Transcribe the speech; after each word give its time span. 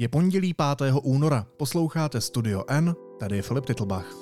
Je 0.00 0.08
pondělí 0.08 0.54
5. 0.78 0.92
února, 1.02 1.46
posloucháte 1.56 2.20
Studio 2.20 2.64
N, 2.68 2.94
tady 3.18 3.36
je 3.36 3.42
Filip 3.42 3.66
Titlbach. 3.66 4.16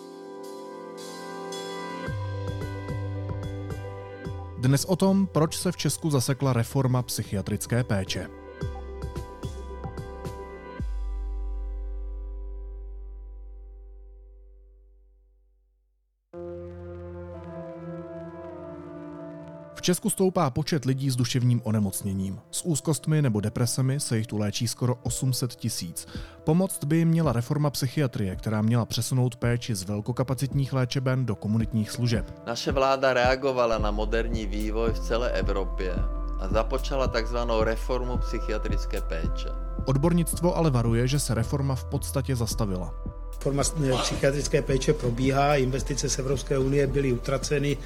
Dnes 4.59 4.85
o 4.85 4.97
tom, 4.97 5.27
proč 5.27 5.57
se 5.57 5.73
v 5.73 5.77
Česku 5.77 6.11
zasekla 6.11 6.53
reforma 6.53 7.03
psychiatrické 7.03 7.85
péče. 7.85 8.29
Česku 19.87 20.11
stoupá 20.11 20.51
počet 20.51 20.85
lidí 20.85 21.11
s 21.11 21.17
duševním 21.17 21.61
onemocněním. 21.65 22.41
S 22.51 22.65
úzkostmi 22.65 23.23
nebo 23.23 23.41
depresemi 23.41 24.01
se 24.01 24.19
jich 24.19 24.27
tu 24.27 24.39
léčí 24.39 24.69
skoro 24.69 24.95
800 25.03 25.55
tisíc. 25.55 26.07
Pomoct 26.45 26.85
by 26.85 26.97
jim 26.97 27.09
měla 27.09 27.33
reforma 27.33 27.71
psychiatrie, 27.71 28.37
která 28.37 28.63
měla 28.63 28.85
přesunout 28.85 29.37
péči 29.37 29.75
z 29.75 29.83
velkokapacitních 29.83 30.73
léčeben 30.73 31.27
do 31.27 31.35
komunitních 31.35 31.91
služeb. 31.91 32.35
Naše 32.47 32.73
vláda 32.73 33.15
reagovala 33.15 33.79
na 33.79 33.91
moderní 33.91 34.47
vývoj 34.47 34.93
v 34.93 34.99
celé 34.99 35.31
Evropě 35.31 35.95
a 36.41 36.49
započala 36.49 37.09
takzvanou 37.09 37.63
reformu 37.63 38.19
psychiatrické 38.19 39.01
péče. 39.01 39.49
Odbornictvo 39.85 40.57
ale 40.57 40.71
varuje, 40.71 41.09
že 41.09 41.19
se 41.19 41.35
reforma 41.35 41.75
v 41.75 41.85
podstatě 41.85 42.37
zastavila. 42.37 42.95
Forma 43.41 43.63
psychiatrické 44.03 44.63
péče 44.63 44.93
probíhá, 44.93 45.57
investice 45.57 46.09
z 46.09 46.19
Evropské 46.19 46.59
unie 46.59 46.87
byly 46.87 47.13
utraceny 47.13 47.77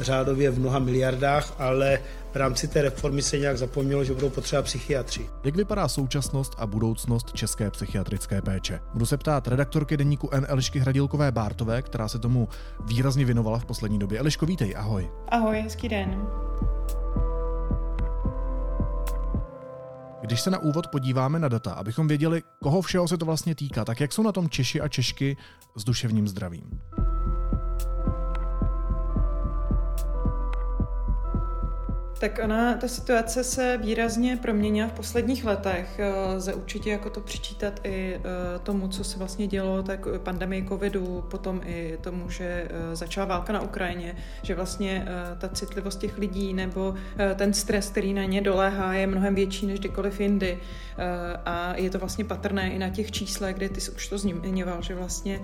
řádově 0.00 0.50
v 0.50 0.58
mnoha 0.58 0.78
miliardách, 0.78 1.52
ale 1.58 1.98
v 2.32 2.36
rámci 2.36 2.68
té 2.68 2.82
reformy 2.82 3.22
se 3.22 3.38
nějak 3.38 3.58
zapomnělo, 3.58 4.04
že 4.04 4.14
budou 4.14 4.30
potřeba 4.30 4.62
psychiatři. 4.62 5.30
Jak 5.44 5.56
vypadá 5.56 5.88
současnost 5.88 6.54
a 6.58 6.66
budoucnost 6.66 7.32
české 7.32 7.70
psychiatrické 7.70 8.42
péče? 8.42 8.80
Budu 8.92 9.06
se 9.06 9.16
ptát 9.16 9.48
redaktorky 9.48 9.96
deníku 9.96 10.28
N. 10.32 10.46
Elišky 10.48 10.78
Hradilkové 10.78 11.32
Bártové, 11.32 11.82
která 11.82 12.08
se 12.08 12.18
tomu 12.18 12.48
výrazně 12.86 13.24
věnovala 13.24 13.58
v 13.58 13.64
poslední 13.64 13.98
době. 13.98 14.18
Eliško, 14.18 14.46
vítej, 14.46 14.74
ahoj. 14.76 15.10
Ahoj, 15.28 15.60
hezký 15.60 15.88
den. 15.88 16.26
Když 20.30 20.40
se 20.40 20.50
na 20.50 20.58
úvod 20.58 20.86
podíváme 20.86 21.38
na 21.38 21.48
data, 21.48 21.72
abychom 21.72 22.08
věděli, 22.08 22.42
koho 22.62 22.82
všeho 22.82 23.08
se 23.08 23.18
to 23.18 23.24
vlastně 23.24 23.54
týká, 23.54 23.84
tak 23.84 24.00
jak 24.00 24.12
jsou 24.12 24.22
na 24.22 24.32
tom 24.32 24.48
Češi 24.48 24.80
a 24.80 24.88
Češky 24.88 25.36
s 25.76 25.84
duševním 25.84 26.28
zdravím? 26.28 26.80
Tak 32.20 32.40
ona, 32.44 32.74
ta 32.74 32.88
situace 32.88 33.44
se 33.44 33.78
výrazně 33.82 34.36
proměnila 34.36 34.88
v 34.88 34.92
posledních 34.92 35.44
letech. 35.44 35.98
Eh, 35.98 36.34
lze 36.34 36.54
určitě 36.54 36.90
jako 36.90 37.10
to 37.10 37.20
přičítat 37.20 37.80
i 37.84 38.14
eh, 38.16 38.20
tomu, 38.58 38.88
co 38.88 39.04
se 39.04 39.18
vlastně 39.18 39.46
dělo, 39.46 39.82
tak 39.82 40.00
pandemii 40.18 40.68
covidu, 40.68 41.24
potom 41.30 41.60
i 41.64 41.98
tomu, 42.00 42.30
že 42.30 42.44
eh, 42.44 42.96
začala 42.96 43.26
válka 43.26 43.52
na 43.52 43.60
Ukrajině, 43.60 44.16
že 44.42 44.54
vlastně 44.54 45.06
ta 45.38 45.48
citlivost 45.48 46.00
těch 46.00 46.18
lidí 46.18 46.54
nebo 46.54 46.94
ten 47.34 47.52
stres, 47.52 47.90
který 47.90 48.14
na 48.14 48.24
ně 48.24 48.40
doléhá, 48.40 48.94
je 48.94 49.06
mnohem 49.06 49.34
větší 49.34 49.66
než 49.66 49.78
kdykoliv 49.78 50.20
jindy. 50.20 50.58
A 51.46 51.76
je 51.76 51.90
to 51.90 51.98
vlastně 51.98 52.24
patrné 52.24 52.70
i 52.70 52.78
na 52.78 52.88
těch 52.88 53.12
číslech, 53.12 53.56
kde 53.56 53.68
ty 53.68 53.80
jsi 53.80 53.90
už 53.90 54.08
to 54.08 54.18
zmiňoval, 54.18 54.82
že 54.82 54.94
vlastně 54.94 55.40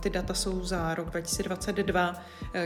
ty 0.00 0.10
data 0.10 0.34
jsou 0.34 0.64
za 0.64 0.94
rok 0.94 1.10
2022, 1.10 2.14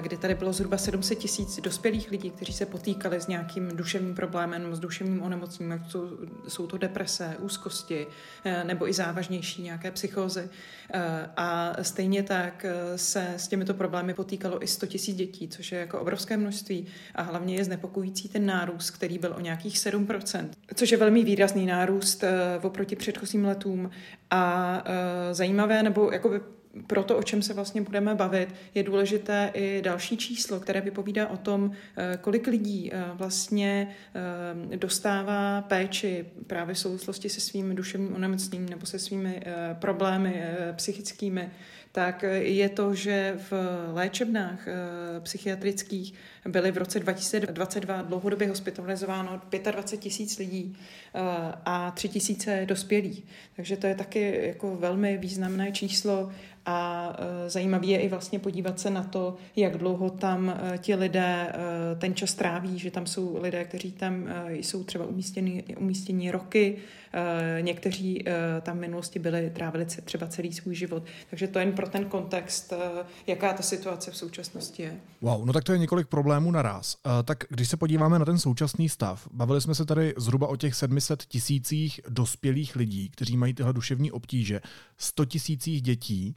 kdy 0.01 0.17
tady 0.17 0.35
bylo 0.35 0.53
zhruba 0.53 0.79
700 0.79 1.19
tisíc 1.19 1.61
dospělých 1.61 2.11
lidí, 2.11 2.31
kteří 2.31 2.53
se 2.53 2.67
potýkali 2.67 3.21
s 3.25 3.29
nějakým 3.29 3.69
duševním 3.77 4.15
problémem, 4.15 4.75
s 4.75 4.81
duševním 4.81 5.23
onemocněním, 5.23 5.85
jsou, 5.89 6.09
jsou 6.49 6.67
to 6.67 6.79
deprese, 6.79 7.37
úzkosti 7.39 8.07
eh, 8.45 8.65
nebo 8.65 8.89
i 8.89 8.93
závažnější 8.93 9.63
nějaké 9.63 9.91
psychózy. 9.91 10.49
Eh, 10.95 11.31
a 11.37 11.77
stejně 11.83 12.23
tak 12.23 12.65
eh, 12.65 12.99
se 12.99 13.35
s 13.37 13.49
těmito 13.49 13.75
problémy 13.75 14.15
potýkalo 14.15 14.63
i 14.63 14.67
100 14.67 14.87
000 14.87 14.99
dětí, 15.17 15.49
což 15.49 15.73
je 15.73 15.79
jako 15.79 16.01
obrovské 16.01 16.37
množství 16.37 16.87
a 17.15 17.23
hlavně 17.23 17.55
je 17.55 17.65
znepokojící 17.65 18.29
ten 18.29 18.47
nárůst, 18.47 18.91
který 18.91 19.19
byl 19.19 19.35
o 19.37 19.41
nějakých 19.41 19.77
7%, 19.77 20.49
což 20.75 20.91
je 20.91 20.99
velmi 20.99 21.25
výrazný 21.25 21.67
nárůst 21.67 22.25
oproti 22.63 22.97
předchozím 22.97 23.45
letům 23.45 23.91
a 24.31 24.85
zajímavé 25.33 25.83
nebo 25.83 26.11
jako 26.13 26.41
pro 26.87 27.03
to, 27.05 27.19
o 27.19 27.23
čem 27.23 27.43
se 27.43 27.55
vlastně 27.55 27.83
budeme 27.83 28.15
bavit, 28.15 28.55
je 28.75 28.83
důležité 28.83 29.51
i 29.55 29.83
další 29.83 30.17
číslo, 30.17 30.61
které 30.61 30.81
vypovídá 30.81 31.29
o 31.29 31.37
tom, 31.37 31.71
eh, 31.97 32.19
kolik 32.21 32.47
lidí 32.47 32.91
eh, 32.93 33.05
vlastně 33.15 33.89
eh, 34.73 34.77
dostává 34.77 35.63
péči 35.63 36.25
právě 36.47 36.75
v 36.75 36.79
souvislosti 36.79 37.29
se 37.29 37.41
svým 37.41 37.75
duševním 37.75 38.15
onemocněním 38.15 38.69
nebo 38.69 38.87
se 38.87 38.99
svými 38.99 39.43
problémy 39.79 40.43
psychickými 40.77 41.51
tak 41.93 42.25
je 42.39 42.69
to, 42.69 42.95
že 42.95 43.39
v 43.51 43.53
léčebnách 43.93 44.69
psychiatrických 45.21 46.15
byly 46.49 46.73
v 46.73 46.77
roce 46.77 47.01
2022 47.01 48.03
dlouhodobě 48.03 48.49
hospitalizováno 48.49 49.41
25 49.51 49.99
tisíc 49.99 50.39
lidí 50.39 50.77
a 51.65 51.91
3 51.91 52.09
tisíce 52.09 52.63
dospělých. 52.67 53.25
Takže 53.57 53.77
to 53.77 53.87
je 53.87 53.95
taky 53.95 54.41
jako 54.47 54.77
velmi 54.77 55.19
významné 55.19 55.73
číslo 55.73 56.33
a 56.67 57.13
e, 57.19 57.51
zajímavé 57.51 57.87
je 57.87 58.01
i 58.01 58.09
vlastně 58.09 58.39
podívat 58.39 58.81
se 58.81 58.91
na 58.91 59.03
to, 59.03 59.37
jak 59.57 59.79
dlouho 59.79 60.11
tam 60.11 60.49
e, 60.49 60.79
ti 60.79 60.95
lidé 60.95 61.53
e, 61.53 61.97
ten 61.97 62.15
čas 62.15 62.35
tráví, 62.35 62.79
že 62.79 62.91
tam 62.91 63.07
jsou 63.07 63.43
lidé, 63.43 63.65
kteří 63.65 63.93
tam 63.93 64.29
jsou 64.49 64.85
třeba 64.85 65.05
umístěni, 65.05 65.65
umístěni 65.79 66.31
roky, 66.31 66.77
někteří 67.61 68.25
tam 68.63 68.77
v 68.77 68.81
minulosti 68.81 69.19
byli, 69.19 69.51
trávili 69.55 69.87
třeba 70.05 70.27
celý 70.27 70.53
svůj 70.53 70.75
život. 70.75 71.03
Takže 71.31 71.49
to 71.49 71.59
jen 71.59 71.73
pro 71.73 71.89
ten 71.89 72.05
kontext, 72.05 72.73
jaká 73.27 73.53
ta 73.53 73.63
situace 73.63 74.11
v 74.11 74.17
současnosti 74.17 74.83
je. 74.83 74.97
Wow, 75.21 75.47
no 75.47 75.53
tak 75.53 75.65
to 75.65 75.73
je 75.73 75.79
několik 75.79 76.09
problémů 76.09 76.51
naraz. 76.51 76.97
Tak 77.25 77.45
když 77.49 77.69
se 77.69 77.77
podíváme 77.77 78.19
na 78.19 78.25
ten 78.25 78.39
současný 78.39 78.89
stav, 78.89 79.29
bavili 79.33 79.61
jsme 79.61 79.75
se 79.75 79.85
tady 79.85 80.15
zhruba 80.17 80.47
o 80.47 80.57
těch 80.57 80.75
700 80.75 81.23
tisících 81.25 82.01
dospělých 82.09 82.77
lidí, 82.77 83.09
kteří 83.09 83.37
mají 83.37 83.55
tyhle 83.55 83.73
duševní 83.73 84.13
obtíže, 84.13 84.61
100 84.99 85.25
tisících 85.25 85.83
dětí 85.83 86.37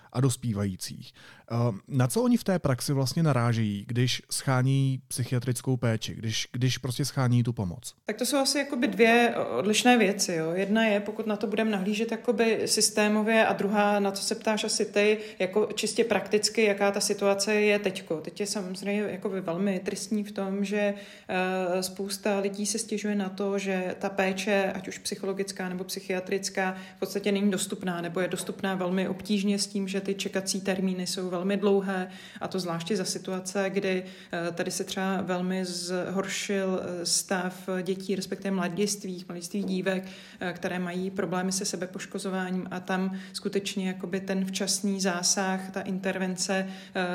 a 0.11 0.19
dospívajících. 0.21 1.13
Ehm, 1.51 1.79
na 1.87 2.07
co 2.07 2.21
oni 2.23 2.37
v 2.37 2.43
té 2.43 2.59
praxi 2.59 2.93
vlastně 2.93 3.23
narážejí, 3.23 3.85
když 3.87 4.21
schání 4.31 5.01
psychiatrickou 5.07 5.77
péči, 5.77 6.15
když, 6.15 6.47
když 6.51 6.77
prostě 6.77 7.05
schání 7.05 7.43
tu 7.43 7.53
pomoc? 7.53 7.95
Tak 8.05 8.17
to 8.17 8.25
jsou 8.25 8.37
asi 8.37 8.57
jakoby 8.57 8.87
dvě 8.87 9.35
odlišné 9.57 9.97
věci. 9.97 10.33
Jo. 10.33 10.51
Jedna 10.53 10.85
je, 10.85 10.99
pokud 10.99 11.27
na 11.27 11.35
to 11.35 11.47
budeme 11.47 11.71
nahlížet 11.71 12.11
jakoby 12.11 12.61
systémově 12.65 13.45
a 13.45 13.53
druhá, 13.53 13.99
na 13.99 14.11
co 14.11 14.23
se 14.23 14.35
ptáš 14.35 14.63
asi 14.63 14.85
ty, 14.85 15.17
jako 15.39 15.69
čistě 15.75 16.03
prakticky, 16.03 16.63
jaká 16.63 16.91
ta 16.91 16.99
situace 16.99 17.55
je 17.55 17.79
teďko. 17.79 18.21
Teď 18.21 18.39
je 18.39 18.47
samozřejmě 18.47 19.01
jakoby 19.01 19.41
velmi 19.41 19.79
tristní 19.79 20.23
v 20.23 20.31
tom, 20.31 20.65
že 20.65 20.93
uh, 20.93 21.81
spousta 21.81 22.39
lidí 22.39 22.65
se 22.65 22.79
stěžuje 22.79 23.15
na 23.15 23.29
to, 23.29 23.59
že 23.59 23.95
ta 23.99 24.09
péče, 24.09 24.71
ať 24.75 24.87
už 24.87 24.97
psychologická 24.97 25.69
nebo 25.69 25.83
psychiatrická, 25.83 26.75
v 26.97 26.99
podstatě 26.99 27.31
není 27.31 27.51
dostupná 27.51 28.01
nebo 28.01 28.19
je 28.19 28.27
dostupná 28.27 28.75
velmi 28.75 29.07
obtížně 29.07 29.59
s 29.59 29.67
tím, 29.67 29.87
že 29.87 30.00
ty 30.01 30.15
čekací 30.15 30.61
termíny 30.61 31.07
jsou 31.07 31.29
velmi 31.29 31.57
dlouhé 31.57 32.09
a 32.41 32.47
to 32.47 32.59
zvláště 32.59 32.97
za 32.97 33.05
situace, 33.05 33.69
kdy 33.69 34.03
eh, 34.31 34.51
tady 34.51 34.71
se 34.71 34.83
třeba 34.83 35.21
velmi 35.21 35.65
zhoršil 35.65 36.81
eh, 36.83 37.05
stav 37.05 37.69
dětí, 37.83 38.15
respektive 38.15 38.55
mladistvých, 38.55 39.27
mladistvých 39.27 39.65
dívek, 39.65 40.03
eh, 40.39 40.53
které 40.53 40.79
mají 40.79 41.11
problémy 41.11 41.51
se 41.51 41.65
sebepoškozováním 41.65 42.67
a 42.71 42.79
tam 42.79 43.17
skutečně 43.33 43.87
jakoby 43.87 44.19
ten 44.19 44.45
včasný 44.45 45.01
zásah, 45.01 45.71
ta 45.71 45.81
intervence 45.81 46.67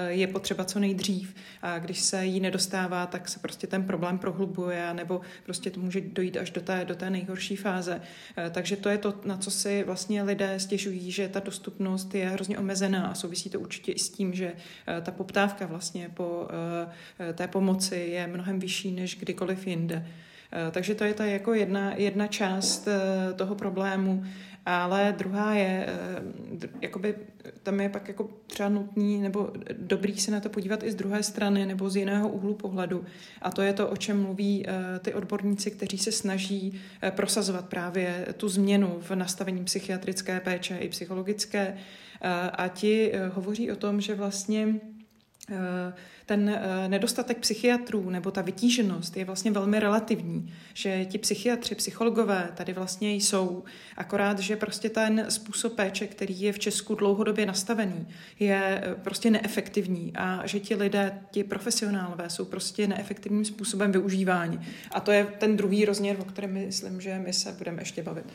je 0.08 0.26
potřeba 0.26 0.64
co 0.64 0.78
nejdřív 0.78 1.34
a 1.62 1.78
když 1.78 2.00
se 2.00 2.26
jí 2.26 2.40
nedostává, 2.40 3.06
tak 3.06 3.28
se 3.28 3.38
prostě 3.38 3.66
ten 3.66 3.84
problém 3.84 4.18
prohlubuje 4.18 4.94
nebo 4.94 5.20
prostě 5.44 5.70
to 5.70 5.80
může 5.80 6.00
dojít 6.00 6.36
až 6.36 6.50
do 6.50 6.60
té, 6.60 6.84
do 6.84 6.94
té 6.94 7.10
nejhorší 7.10 7.56
fáze. 7.56 8.00
Takže 8.50 8.76
to 8.76 8.88
je 8.88 8.98
to, 8.98 9.14
na 9.24 9.36
co 9.36 9.50
si 9.50 9.82
vlastně 9.84 10.22
lidé 10.22 10.60
stěžují, 10.60 11.10
že 11.10 11.28
ta 11.28 11.40
dostupnost 11.40 12.14
je 12.14 12.28
hrozně 12.28 12.58
omezená 12.58 12.75
a 12.82 13.14
souvisí 13.14 13.50
to 13.50 13.60
určitě 13.60 13.92
i 13.92 13.98
s 13.98 14.10
tím, 14.10 14.34
že 14.34 14.52
eh, 14.86 15.00
ta 15.00 15.10
poptávka 15.10 15.66
vlastně 15.66 16.10
po 16.14 16.48
eh, 17.20 17.32
té 17.32 17.48
pomoci 17.48 17.96
je 17.96 18.26
mnohem 18.26 18.58
vyšší 18.58 18.90
než 18.90 19.16
kdykoliv 19.16 19.66
jinde. 19.66 20.06
Eh, 20.52 20.70
takže 20.70 20.94
to 20.94 21.04
je 21.04 21.14
ta 21.14 21.24
jako 21.24 21.54
jedna, 21.54 21.94
jedna 21.96 22.26
část 22.26 22.88
toho 23.36 23.54
problému, 23.54 24.24
ale 24.66 25.14
druhá 25.18 25.54
je, 25.54 25.86
jakoby 26.80 27.14
tam 27.62 27.80
je 27.80 27.88
pak 27.88 28.08
jako 28.08 28.30
třeba 28.46 28.68
nutný 28.68 29.20
nebo 29.20 29.52
dobrý 29.78 30.20
se 30.20 30.30
na 30.30 30.40
to 30.40 30.48
podívat 30.48 30.82
i 30.82 30.92
z 30.92 30.94
druhé 30.94 31.22
strany 31.22 31.66
nebo 31.66 31.90
z 31.90 31.96
jiného 31.96 32.28
úhlu 32.28 32.54
pohledu. 32.54 33.04
A 33.42 33.50
to 33.50 33.62
je 33.62 33.72
to, 33.72 33.88
o 33.88 33.96
čem 33.96 34.22
mluví 34.22 34.66
ty 35.00 35.14
odborníci, 35.14 35.70
kteří 35.70 35.98
se 35.98 36.12
snaží 36.12 36.80
prosazovat 37.10 37.68
právě 37.68 38.26
tu 38.36 38.48
změnu 38.48 38.96
v 39.00 39.10
nastavení 39.10 39.64
psychiatrické 39.64 40.40
péče 40.40 40.76
i 40.76 40.88
psychologické, 40.88 41.76
a 42.52 42.68
ti 42.68 43.12
eh, 43.12 43.28
hovoří 43.28 43.72
o 43.72 43.76
tom, 43.76 44.00
že 44.00 44.14
vlastně 44.14 44.74
Eh, 44.74 44.95
ten 46.26 46.48
eh, 46.48 46.88
nedostatek 46.88 47.38
psychiatrů 47.38 48.10
nebo 48.10 48.30
ta 48.30 48.42
vytíženost 48.42 49.16
je 49.16 49.24
vlastně 49.24 49.50
velmi 49.50 49.80
relativní, 49.80 50.52
že 50.74 51.04
ti 51.04 51.18
psychiatři, 51.18 51.74
psychologové 51.74 52.52
tady 52.54 52.72
vlastně 52.72 53.14
jsou, 53.14 53.64
akorát, 53.96 54.38
že 54.38 54.56
prostě 54.56 54.90
ten 54.90 55.26
způsob 55.28 55.72
péče, 55.74 56.06
který 56.06 56.40
je 56.40 56.52
v 56.52 56.58
Česku 56.58 56.94
dlouhodobě 56.94 57.46
nastavený, 57.46 58.06
je 58.38 58.82
eh, 58.84 58.94
prostě 58.94 59.30
neefektivní 59.30 60.12
a 60.16 60.46
že 60.46 60.60
ti 60.60 60.74
lidé, 60.74 61.20
ti 61.30 61.44
profesionálové 61.44 62.30
jsou 62.30 62.44
prostě 62.44 62.86
neefektivním 62.86 63.44
způsobem 63.44 63.92
využíváni. 63.92 64.60
A 64.90 65.00
to 65.00 65.12
je 65.12 65.24
ten 65.24 65.56
druhý 65.56 65.84
rozměr, 65.84 66.16
o 66.20 66.24
kterém 66.24 66.52
myslím, 66.52 67.00
že 67.00 67.18
my 67.18 67.32
se 67.32 67.52
budeme 67.52 67.82
ještě 67.82 68.02
bavit. 68.02 68.26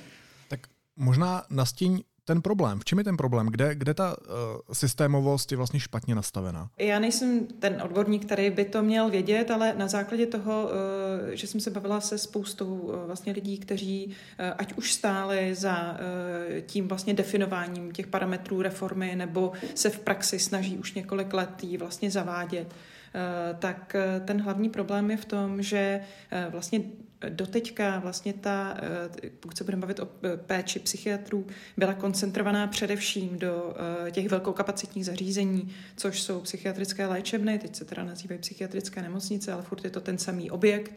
Tak 0.48 0.60
možná 0.96 1.44
nastíň 1.50 2.04
ten 2.26 2.42
problém? 2.42 2.80
V 2.80 2.86
čem 2.86 2.98
je 2.98 3.04
ten 3.04 3.18
problém? 3.18 3.48
Kde, 3.48 3.76
kde 3.76 3.94
ta 3.94 4.18
uh, 4.18 4.36
systémovost 4.74 5.52
je 5.52 5.58
vlastně 5.58 5.80
špatně 5.80 6.16
nastavená? 6.16 6.70
Já 6.78 7.00
nejsem 7.00 7.48
ten 7.48 7.82
odborník, 7.82 8.26
který 8.26 8.50
by 8.50 8.66
to 8.66 8.82
měl 8.82 9.10
vědět, 9.10 9.52
ale 9.52 9.74
na 9.78 9.88
základě 9.88 10.26
toho, 10.26 10.64
uh, 10.64 11.30
že 11.34 11.48
jsem 11.48 11.62
se 11.62 11.70
bavila 11.70 12.02
se 12.02 12.18
spoustou 12.18 12.76
uh, 12.76 12.96
vlastně 13.06 13.34
lidí, 13.34 13.58
kteří 13.58 14.06
uh, 14.08 14.46
ať 14.58 14.74
už 14.74 14.94
stáli 14.94 15.56
za 15.56 15.92
uh, 15.92 16.62
tím 16.66 16.88
vlastně 16.88 17.14
definováním 17.14 17.92
těch 17.92 18.08
parametrů 18.08 18.62
reformy, 18.62 19.16
nebo 19.16 19.52
se 19.76 19.90
v 19.90 20.00
praxi 20.00 20.40
snaží 20.40 20.78
už 20.78 20.94
několik 20.94 21.34
let 21.34 21.64
ji 21.64 21.78
vlastně 21.78 22.12
zavádět, 22.12 22.68
uh, 22.68 23.60
tak 23.60 23.96
uh, 23.96 24.26
ten 24.26 24.42
hlavní 24.42 24.70
problém 24.70 25.12
je 25.12 25.18
v 25.18 25.26
tom, 25.26 25.62
že 25.62 26.02
uh, 26.46 26.52
vlastně 26.52 26.82
doteďka 27.30 28.00
vlastně 28.00 28.34
ta, 28.34 28.78
eh, 29.24 29.30
pokud 29.40 29.58
se 29.58 29.64
budeme 29.64 29.82
bavit 29.82 30.00
o 30.00 30.08
eh, 30.24 30.38
péči 30.38 30.80
psychiatrů, 30.80 31.48
byla 31.78 31.94
koncentrovaná 31.94 32.68
především 32.68 33.40
do 33.40 33.76
eh, 34.08 34.12
těch 34.12 34.30
velkokapacitních 34.30 35.06
zařízení, 35.06 35.70
což 35.98 36.22
jsou 36.22 36.40
psychiatrické 36.42 37.06
léčebny, 37.06 37.60
teď 37.60 37.76
se 37.76 37.86
teda 37.86 38.04
nazývají 38.04 38.40
psychiatrické 38.42 39.02
nemocnice, 39.02 39.54
ale 39.54 39.62
furt 39.62 39.84
je 39.84 39.90
to 39.90 40.02
ten 40.02 40.18
samý 40.18 40.52
objekt, 40.52 40.92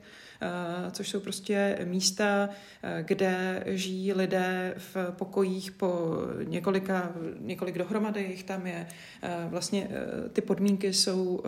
což 0.92 1.08
jsou 1.08 1.20
prostě 1.20 1.78
místa, 1.84 2.48
kde 3.02 3.62
žijí 3.66 4.12
lidé 4.12 4.74
v 4.76 4.96
pokojích 5.10 5.72
po 5.72 6.18
několika, 6.44 7.12
několik 7.40 7.78
dohromady, 7.78 8.22
jich 8.22 8.44
tam 8.44 8.66
je. 8.66 8.86
Vlastně 9.48 9.88
ty 10.32 10.40
podmínky 10.40 10.92
jsou 10.92 11.42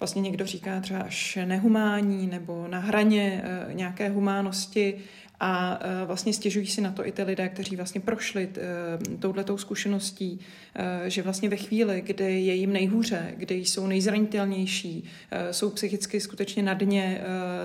vlastně 0.00 0.22
někdo 0.22 0.46
říká 0.46 0.80
třeba 0.80 1.00
až 1.00 1.38
nehumání 1.44 2.26
nebo 2.26 2.68
na 2.68 2.78
hraně 2.78 3.42
eh, 3.44 3.74
nějaké 3.74 4.08
humánosti 4.08 4.94
a 5.40 5.80
eh, 5.82 6.06
vlastně 6.06 6.32
stěžují 6.32 6.66
si 6.66 6.80
na 6.80 6.92
to 6.92 7.06
i 7.06 7.12
ty 7.12 7.22
lidé, 7.22 7.48
kteří 7.48 7.76
vlastně 7.76 8.00
prošli 8.00 8.48
eh, 8.56 9.16
touhletou 9.18 9.58
zkušeností, 9.58 10.40
že 11.06 11.22
vlastně 11.22 11.48
ve 11.48 11.56
chvíli, 11.56 12.02
kdy 12.06 12.24
je 12.24 12.54
jim 12.54 12.72
nejhůře, 12.72 13.34
kdy 13.36 13.54
jsou 13.54 13.86
nejzranitelnější, 13.86 15.04
jsou 15.50 15.70
psychicky 15.70 16.20
skutečně 16.20 16.62
na 16.62 16.74
dně, 16.74 17.20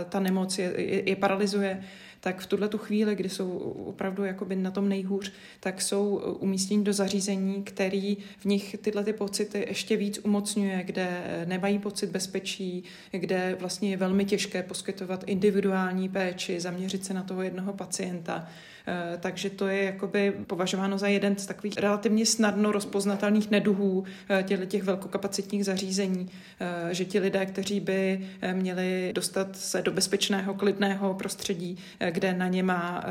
ta 0.09 0.19
nemoc 0.19 0.57
je, 0.57 0.73
je, 0.77 1.09
je 1.09 1.15
paralizuje, 1.15 1.83
tak 2.19 2.39
v 2.39 2.45
tuhle 2.45 2.69
tu 2.69 2.77
chvíli, 2.77 3.15
kdy 3.15 3.29
jsou 3.29 3.49
opravdu 3.85 4.23
jakoby 4.23 4.55
na 4.55 4.71
tom 4.71 4.89
nejhůř, 4.89 5.31
tak 5.59 5.81
jsou 5.81 6.15
umístěni 6.39 6.83
do 6.83 6.93
zařízení, 6.93 7.63
který 7.63 8.17
v 8.37 8.45
nich 8.45 8.75
tyhle 8.81 9.03
ty 9.03 9.13
pocity 9.13 9.65
ještě 9.69 9.97
víc 9.97 10.19
umocňuje, 10.23 10.83
kde 10.83 11.23
nemají 11.45 11.79
pocit 11.79 12.09
bezpečí, 12.09 12.83
kde 13.11 13.57
vlastně 13.59 13.89
je 13.89 13.97
velmi 13.97 14.25
těžké 14.25 14.63
poskytovat 14.63 15.23
individuální 15.27 16.09
péči, 16.09 16.59
zaměřit 16.59 17.05
se 17.05 17.13
na 17.13 17.23
toho 17.23 17.41
jednoho 17.41 17.73
pacienta. 17.73 18.47
Eh, 18.87 19.17
takže 19.19 19.49
to 19.49 19.67
je 19.67 19.83
jakoby 19.83 20.31
považováno 20.47 20.97
za 20.97 21.07
jeden 21.07 21.35
z 21.35 21.45
takových 21.45 21.77
relativně 21.77 22.25
snadno 22.25 22.71
rozpoznatelných 22.71 23.51
neduhů 23.51 24.03
eh, 24.29 24.43
těch, 24.43 24.67
těch 24.67 24.83
velkokapacitních 24.83 25.65
zařízení, 25.65 26.29
eh, 26.59 26.93
že 26.93 27.05
ti 27.05 27.19
lidé, 27.19 27.45
kteří 27.45 27.79
by 27.79 28.29
měli 28.53 29.11
dostat 29.15 29.55
se 29.55 29.81
do 29.81 29.91
bezpečného, 29.91 30.53
klidného 30.53 31.13
prostředí, 31.13 31.77
kde 32.11 32.33
na 32.33 32.47
ně 32.47 32.63
má 32.63 33.03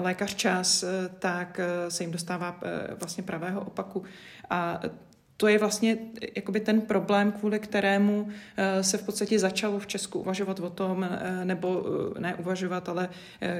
lékař 0.00 0.34
čas, 0.34 0.84
tak 1.18 1.60
se 1.88 2.02
jim 2.02 2.12
dostává 2.12 2.60
vlastně 3.00 3.22
pravého 3.22 3.60
opaku. 3.60 4.02
A 4.50 4.80
to 5.36 5.48
je 5.48 5.58
vlastně 5.58 5.98
jakoby 6.36 6.60
ten 6.60 6.80
problém, 6.80 7.32
kvůli 7.32 7.58
kterému 7.58 8.28
eh, 8.56 8.82
se 8.82 8.98
v 8.98 9.02
podstatě 9.02 9.38
začalo 9.38 9.78
v 9.78 9.86
Česku 9.86 10.18
uvažovat 10.18 10.60
o 10.60 10.70
tom, 10.70 11.04
eh, 11.04 11.44
nebo 11.44 11.86
eh, 12.16 12.20
ne 12.20 12.34
uvažovat, 12.34 12.88
ale 12.88 13.08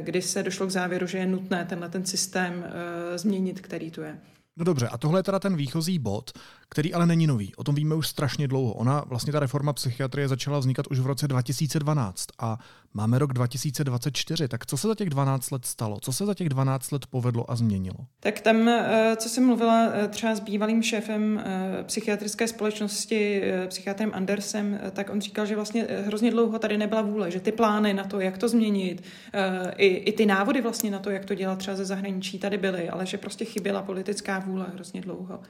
kdy 0.00 0.22
se 0.22 0.42
došlo 0.42 0.66
k 0.66 0.70
závěru, 0.70 1.06
že 1.06 1.18
je 1.18 1.26
nutné 1.26 1.64
tenhle 1.64 1.88
ten 1.88 2.06
systém 2.06 2.64
změnit, 3.16 3.60
který 3.60 3.90
tu 3.90 4.00
je. 4.00 4.18
No 4.56 4.64
dobře, 4.64 4.88
a 4.88 4.98
tohle 4.98 5.18
je 5.18 5.22
teda 5.22 5.38
ten 5.38 5.56
výchozí 5.56 5.98
bod, 5.98 6.30
který 6.68 6.94
ale 6.94 7.06
není 7.06 7.26
nový. 7.26 7.54
O 7.54 7.64
tom 7.64 7.74
víme 7.74 7.94
už 7.94 8.08
strašně 8.08 8.48
dlouho. 8.48 8.72
Ona, 8.72 9.04
vlastně 9.06 9.32
ta 9.32 9.40
reforma 9.40 9.72
psychiatrie 9.72 10.28
začala 10.28 10.58
vznikat 10.58 10.86
už 10.86 10.98
v 10.98 11.06
roce 11.06 11.28
2012 11.28 12.26
a 12.38 12.58
máme 12.94 13.18
rok 13.18 13.32
2024. 13.32 14.48
Tak 14.48 14.66
co 14.66 14.76
se 14.76 14.88
za 14.88 14.94
těch 14.94 15.10
12 15.10 15.50
let 15.50 15.64
stalo? 15.64 16.00
Co 16.00 16.12
se 16.12 16.26
za 16.26 16.34
těch 16.34 16.48
12 16.48 16.92
let 16.92 17.06
povedlo 17.06 17.50
a 17.50 17.56
změnilo? 17.56 17.96
Tak 18.20 18.40
tam, 18.40 18.68
eh, 18.68 19.16
co 19.16 19.28
jsem 19.28 19.46
mluvila 19.46 19.88
eh, 19.92 20.08
třeba 20.08 20.34
s 20.34 20.40
bývalým 20.40 20.82
šéfem 20.82 21.42
eh, 21.44 21.84
psychiatrické 21.84 22.48
společnosti, 22.48 23.42
psychiatrem 23.68 24.10
Andersem, 24.14 24.80
tak 24.92 25.10
on 25.10 25.20
říkal, 25.20 25.46
že 25.46 25.56
vlastně 25.56 25.86
hrozně 26.06 26.30
dlouho 26.30 26.58
tady 26.58 26.78
nebyla 26.78 27.02
vůle, 27.02 27.30
že 27.30 27.40
ty 27.40 27.52
plány 27.52 27.94
na 27.94 28.04
to, 28.04 28.20
jak 28.20 28.38
to 28.38 28.48
změnit, 28.48 29.02
i, 29.76 29.86
i 29.86 30.12
ty 30.12 30.26
návody 30.26 30.60
vlastně 30.60 30.90
na 30.90 30.98
to, 30.98 31.10
jak 31.10 31.24
to 31.24 31.34
dělat 31.34 31.58
třeba 31.58 31.76
ze 31.76 31.84
zahraničí, 31.84 32.38
tady 32.38 32.58
byly, 32.58 32.88
ale 32.88 33.06
že 33.06 33.18
prostě 33.18 33.44
chyběla 33.44 33.82
politická 33.82 34.38
vůle 34.38 34.66
hrozně 34.74 35.00
dlouho. 35.00 35.40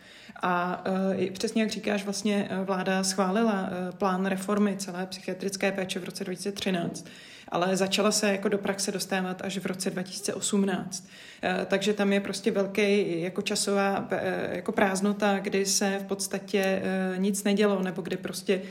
A 0.43 0.85
přesně 1.33 1.63
jak 1.63 1.71
říkáš, 1.71 2.05
vlastně 2.05 2.49
vláda 2.65 3.05
schválila 3.05 3.71
plán 3.99 4.27
reformy 4.27 4.77
celé 4.77 5.07
psychiatrické 5.07 5.73
péče 5.73 6.01
v 6.01 6.05
roce 6.05 6.25
2013 6.25 7.07
ale 7.55 7.77
začala 7.77 8.13
se 8.13 8.29
jako 8.33 8.49
do 8.49 8.59
praxe 8.59 8.93
dostávat 8.93 9.43
až 9.45 9.59
v 9.59 9.67
roce 9.67 9.91
2018. 9.91 11.09
Eh, 11.47 11.67
takže 11.69 11.93
tam 11.93 12.13
je 12.13 12.21
prostě 12.21 12.51
velký 12.51 13.21
jako 13.21 13.43
časová 13.43 14.09
eh, 14.11 14.49
jako 14.57 14.73
prázdnota, 14.73 15.39
kdy 15.39 15.67
se 15.67 15.99
v 16.01 16.07
podstatě 16.07 16.63
eh, 16.65 17.19
nic 17.19 17.45
nedělo, 17.45 17.83
nebo 17.83 18.03
kdy 18.03 18.17
prostě 18.17 18.63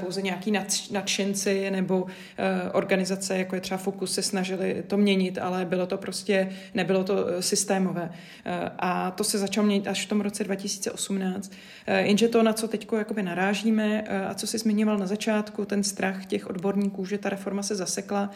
pouze 0.00 0.22
nějaký 0.22 0.52
nadšenci 0.90 1.70
nebo 1.70 2.06
organizace, 2.72 3.38
jako 3.38 3.54
je 3.54 3.60
třeba 3.60 3.78
Fokus, 3.78 4.14
se 4.14 4.22
snažili 4.22 4.84
to 4.86 4.96
měnit, 4.96 5.38
ale 5.38 5.64
bylo 5.64 5.86
to 5.86 5.96
prostě, 5.96 6.48
nebylo 6.74 7.04
to 7.04 7.26
systémové. 7.40 8.10
A 8.78 9.10
to 9.10 9.24
se 9.24 9.38
začalo 9.38 9.66
měnit 9.66 9.88
až 9.88 10.06
v 10.06 10.08
tom 10.08 10.20
roce 10.20 10.44
2018. 10.44 11.52
Jenže 11.86 12.28
to, 12.28 12.42
na 12.42 12.52
co 12.52 12.68
teď 12.68 12.88
narážíme 13.22 14.02
a 14.02 14.34
co 14.34 14.46
si 14.46 14.58
zmiňoval 14.58 14.98
na 14.98 15.06
začátku, 15.06 15.64
ten 15.64 15.84
strach 15.84 16.26
těch 16.26 16.46
odborníků, 16.46 17.04
že 17.04 17.18
ta 17.18 17.28
reforma 17.28 17.62
se 17.62 17.74
zasekla, 17.74 18.30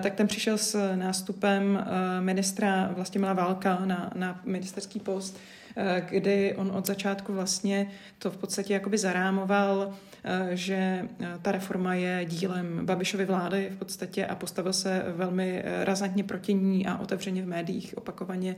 tak 0.00 0.14
ten 0.14 0.26
přišel 0.26 0.58
s 0.58 0.94
nástupem 0.96 1.84
ministra 2.20 2.94
Vlastimila 3.32 3.34
Válka 3.34 3.84
na, 3.84 4.10
na 4.14 4.40
ministerský 4.44 5.00
post, 5.00 5.38
eh, 5.76 6.06
kdy 6.10 6.54
on 6.56 6.70
od 6.74 6.86
začátku 6.86 7.32
vlastně 7.32 7.90
to 8.18 8.30
v 8.30 8.36
podstatě 8.36 8.74
jakoby 8.74 8.98
zarámoval 8.98 9.94
Eh, 10.24 10.56
že 10.56 10.74
eh, 10.74 11.38
ta 11.42 11.52
reforma 11.52 11.94
je 11.94 12.24
dílem 12.24 12.86
Babišovy 12.86 13.24
vlády 13.24 13.68
v 13.70 13.78
podstatě 13.78 14.26
a 14.26 14.34
postavil 14.34 14.72
se 14.72 15.04
velmi 15.08 15.62
razantně 15.84 16.24
proti 16.24 16.54
ní 16.54 16.86
a 16.86 16.98
otevřeně 16.98 17.42
v 17.42 17.46
médiích 17.46 17.94
opakovaně 17.96 18.56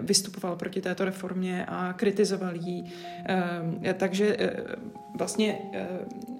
vystupoval 0.00 0.56
proti 0.56 0.80
této 0.80 1.04
reformě 1.04 1.66
a 1.68 1.92
kritizoval 1.92 2.56
ji. 2.56 2.84
Takže 3.96 4.36
vlastně 5.18 5.58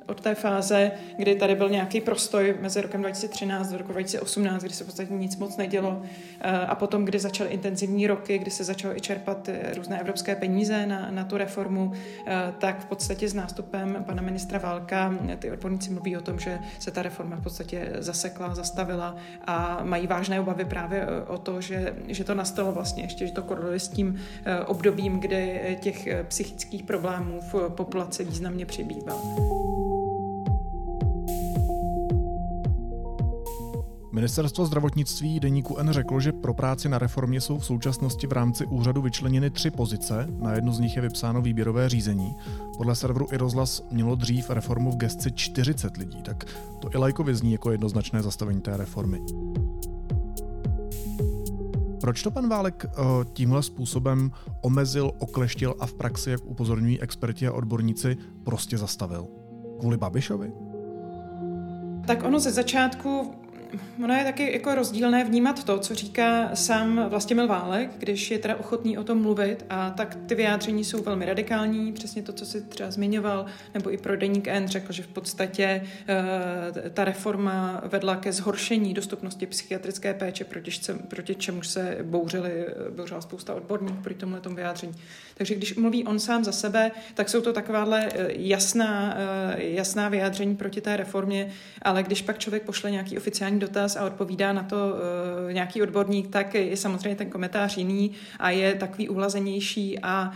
od 0.07 0.21
té 0.21 0.35
fáze, 0.35 0.91
kdy 1.17 1.35
tady 1.35 1.55
byl 1.55 1.69
nějaký 1.69 2.01
prostoj 2.01 2.55
mezi 2.61 2.81
rokem 2.81 3.01
2013 3.01 3.73
a 3.73 3.77
roku 3.77 3.93
2018, 3.93 4.63
kdy 4.63 4.75
se 4.75 4.85
v 4.85 4.87
podstatě 4.87 5.15
nic 5.15 5.37
moc 5.37 5.57
nedělo 5.57 6.03
a 6.69 6.75
potom, 6.75 7.05
kdy 7.05 7.19
začaly 7.19 7.51
intenzivní 7.51 8.07
roky, 8.07 8.39
kdy 8.39 8.51
se 8.51 8.65
začalo 8.65 8.97
i 8.97 9.01
čerpat 9.01 9.49
různé 9.77 10.01
evropské 10.01 10.37
peníze 10.37 10.87
na, 10.87 11.11
na 11.11 11.25
tu 11.25 11.37
reformu, 11.37 11.93
tak 12.59 12.81
v 12.81 12.85
podstatě 12.85 13.29
s 13.29 13.35
nástupem 13.35 14.05
pana 14.07 14.23
ministra 14.23 14.59
Válka 14.59 15.15
ty 15.39 15.51
odborníci 15.51 15.91
mluví 15.91 16.17
o 16.17 16.21
tom, 16.21 16.39
že 16.39 16.59
se 16.79 16.91
ta 16.91 17.03
reforma 17.03 17.37
v 17.37 17.43
podstatě 17.43 17.93
zasekla, 17.99 18.55
zastavila 18.55 19.17
a 19.47 19.81
mají 19.83 20.07
vážné 20.07 20.41
obavy 20.41 20.65
právě 20.65 21.07
o 21.27 21.39
to, 21.39 21.61
že, 21.61 21.95
že 22.09 22.25
to 22.25 22.35
nastalo 22.35 22.73
vlastně 22.73 23.03
ještě, 23.03 23.27
že 23.27 23.33
to 23.33 23.43
koreluje 23.43 23.81
s 23.81 23.89
tím 23.89 24.21
obdobím, 24.67 25.21
kdy 25.21 25.79
těch 25.81 26.09
psychických 26.29 26.83
problémů 26.83 27.41
v 27.53 27.69
populaci 27.69 28.25
významně 28.25 28.67
přibývá. 28.67 29.15
Ministerstvo 34.15 34.67
zdravotnictví 34.67 35.41
deníku 35.41 35.79
N 35.79 35.93
řeklo, 35.93 36.21
že 36.21 36.33
pro 36.33 36.55
práci 36.55 36.89
na 36.89 36.99
reformě 36.99 37.41
jsou 37.41 37.59
v 37.59 37.67
současnosti 37.67 38.27
v 38.27 38.33
rámci 38.33 38.67
úřadu 38.67 39.03
vyčleněny 39.03 39.51
tři 39.51 39.71
pozice, 39.71 40.27
na 40.39 40.53
jednu 40.53 40.73
z 40.73 40.81
nich 40.81 40.97
je 40.97 41.03
vypsáno 41.03 41.43
výběrové 41.43 41.89
řízení. 41.89 42.37
Podle 42.77 42.95
serveru 42.95 43.27
i 43.33 43.37
rozhlas 43.37 43.83
mělo 43.91 44.15
dřív 44.15 44.51
reformu 44.51 44.91
v 44.93 44.97
gesci 44.97 45.33
40 45.33 45.97
lidí, 45.97 46.23
tak 46.23 46.45
to 46.81 46.95
i 46.95 46.99
lajkově 46.99 47.35
zní 47.35 47.53
jako 47.53 47.71
jednoznačné 47.71 48.23
zastavení 48.23 48.61
té 48.61 48.77
reformy. 48.77 49.21
Proč 52.01 52.23
to 52.23 52.31
pan 52.31 52.49
Válek 52.49 52.85
uh, 52.85 53.25
tímhle 53.33 53.63
způsobem 53.63 54.31
omezil, 54.61 55.13
okleštil 55.19 55.75
a 55.81 55.87
v 55.87 55.95
praxi, 55.95 56.31
jak 56.31 56.45
upozorňují 56.45 57.01
experti 57.01 57.47
a 57.47 57.53
odborníci, 57.53 58.17
prostě 58.45 58.79
zastavil? 58.79 59.27
Kvůli 59.79 59.97
Babišovi? 59.97 60.53
Tak 62.07 62.25
ono 62.25 62.41
ze 62.41 62.53
začátku 62.53 63.35
ono 64.05 64.15
je 64.15 64.25
taky 64.25 64.53
jako 64.53 64.75
rozdílné 64.75 65.25
vnímat 65.25 65.65
to, 65.65 65.79
co 65.79 65.95
říká 65.95 66.51
sám 66.55 67.09
Vlastimil 67.09 67.47
Válek, 67.47 67.91
když 67.99 68.31
je 68.31 68.39
teda 68.39 68.57
ochotný 68.57 68.99
o 68.99 69.05
tom 69.05 69.23
mluvit 69.23 69.65
a 69.71 69.91
tak 69.91 70.17
ty 70.27 70.35
vyjádření 70.35 70.85
jsou 70.85 71.03
velmi 71.03 71.27
radikální, 71.27 71.93
přesně 71.93 72.23
to, 72.23 72.33
co 72.33 72.47
si 72.47 72.63
třeba 72.63 72.91
zmiňoval, 72.91 73.47
nebo 73.75 73.93
i 73.93 73.97
pro 73.97 74.17
Deník 74.17 74.49
N 74.49 74.69
řekl, 74.69 74.93
že 74.93 75.03
v 75.03 75.09
podstatě 75.09 75.83
uh, 75.83 76.91
ta 76.91 77.05
reforma 77.05 77.83
vedla 77.85 78.17
ke 78.17 78.33
zhoršení 78.33 78.95
dostupnosti 78.95 79.47
psychiatrické 79.47 80.15
péče, 80.15 80.45
proti, 80.45 80.71
proti 81.09 81.35
čemu 81.35 81.63
se 81.63 81.99
bouřili, 82.03 82.67
bouřila 82.91 83.21
spousta 83.21 83.55
odborníků 83.55 84.03
proti 84.03 84.19
tomhle 84.19 84.41
vyjádření. 84.55 84.95
Takže 85.35 85.55
když 85.55 85.75
mluví 85.75 86.05
on 86.05 86.19
sám 86.19 86.45
za 86.45 86.53
sebe, 86.53 86.91
tak 87.15 87.29
jsou 87.29 87.41
to 87.41 87.53
takováhle 87.53 88.09
eh, 88.09 88.29
jasná, 88.29 89.17
uh, 89.55 89.61
jasná 89.61 90.09
vyjádření 90.09 90.57
proti 90.57 90.81
té 90.81 90.97
reformě, 90.97 91.51
ale 91.83 92.03
když 92.03 92.23
pak 92.23 92.39
člověk 92.39 92.63
pošle 92.63 92.91
nějaký 92.91 93.19
oficiální 93.19 93.61
dotaz 93.61 93.97
a 93.97 94.07
odpovídá 94.07 94.53
na 94.53 94.63
to 94.63 94.77
uh, 94.77 95.53
nějaký 95.53 95.83
odborník, 95.83 96.29
tak 96.29 96.55
je 96.55 96.77
samozřejmě 96.77 97.17
ten 97.17 97.31
komentář 97.31 97.77
jiný 97.77 98.11
a 98.39 98.51
je 98.51 98.75
takový 98.75 99.09
uhlazenější 99.09 99.99
a 100.03 100.33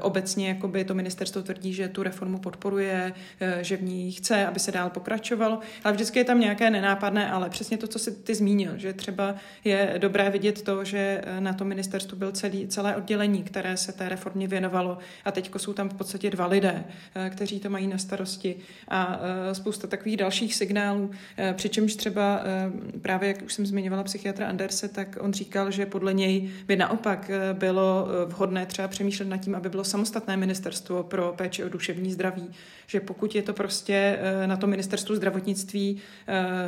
obecně 0.00 0.48
jakoby 0.48 0.84
to 0.84 0.94
ministerstvo 0.94 1.42
tvrdí, 1.42 1.72
že 1.72 1.88
tu 1.88 2.02
reformu 2.02 2.38
podporuje, 2.38 3.12
že 3.60 3.76
v 3.76 3.82
ní 3.82 4.12
chce, 4.12 4.46
aby 4.46 4.60
se 4.60 4.72
dál 4.72 4.90
pokračovalo, 4.90 5.58
ale 5.84 5.94
vždycky 5.94 6.18
je 6.18 6.24
tam 6.24 6.40
nějaké 6.40 6.70
nenápadné, 6.70 7.30
ale 7.30 7.50
přesně 7.50 7.76
to, 7.76 7.86
co 7.86 7.98
si 7.98 8.12
ty 8.12 8.34
zmínil, 8.34 8.72
že 8.76 8.92
třeba 8.92 9.34
je 9.64 9.94
dobré 9.98 10.30
vidět 10.30 10.62
to, 10.62 10.84
že 10.84 11.22
na 11.40 11.52
to 11.52 11.64
ministerstvu 11.64 12.18
byl 12.18 12.32
celý, 12.32 12.68
celé 12.68 12.96
oddělení, 12.96 13.42
které 13.42 13.76
se 13.76 13.92
té 13.92 14.08
reformě 14.34 14.48
věnovalo. 14.48 14.98
A 15.24 15.30
teď 15.30 15.50
jsou 15.56 15.72
tam 15.72 15.88
v 15.88 15.94
podstatě 15.94 16.30
dva 16.30 16.46
lidé, 16.46 16.84
kteří 17.30 17.60
to 17.60 17.70
mají 17.70 17.86
na 17.86 17.98
starosti. 17.98 18.56
A 18.88 19.20
spousta 19.52 19.86
takových 19.86 20.16
dalších 20.16 20.54
signálů, 20.54 21.10
přičemž 21.54 21.94
třeba 21.96 22.24
Eh, 22.44 22.98
právě 22.98 23.28
jak 23.28 23.42
už 23.42 23.54
jsem 23.54 23.66
zmiňovala 23.66 24.04
psychiatra 24.04 24.48
Anderse, 24.48 24.88
tak 24.88 25.16
on 25.20 25.32
říkal, 25.32 25.70
že 25.70 25.86
podle 25.86 26.14
něj 26.14 26.50
by 26.66 26.76
naopak 26.76 27.30
eh, 27.30 27.54
bylo 27.54 28.06
eh, 28.08 28.24
vhodné 28.24 28.66
třeba 28.66 28.88
přemýšlet 28.88 29.28
nad 29.28 29.36
tím, 29.36 29.54
aby 29.54 29.68
bylo 29.68 29.84
samostatné 29.84 30.36
ministerstvo 30.36 31.02
pro 31.02 31.34
péči 31.36 31.64
o 31.64 31.68
duševní 31.68 32.12
zdraví, 32.12 32.50
že 32.86 33.00
pokud 33.00 33.34
je 33.34 33.42
to 33.42 33.52
prostě 33.52 34.18
na 34.46 34.56
to 34.56 34.66
ministerstvu 34.66 35.16
zdravotnictví 35.16 36.00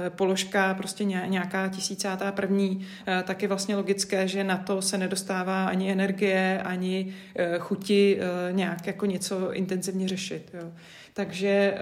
položka 0.09 0.75
prostě 0.75 1.05
nějaká 1.05 1.69
tisícátá 1.69 2.33
první, 2.33 2.87
tak 3.25 3.43
je 3.43 3.49
vlastně 3.49 3.77
logické, 3.77 4.29
že 4.29 4.45
na 4.45 4.57
to 4.57 4.83
se 4.83 4.99
nedostává 4.99 5.67
ani 5.67 5.93
energie, 5.93 6.63
ani 6.65 7.15
chuti 7.59 8.19
nějak 8.51 8.87
jako 8.87 9.07
něco 9.07 9.53
intenzivně 9.53 10.09
řešit. 10.09 10.51
Jo. 10.55 10.73
Takže 11.15 11.75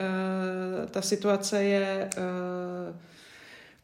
ta 0.91 1.03
situace 1.03 1.65
je 1.65 2.09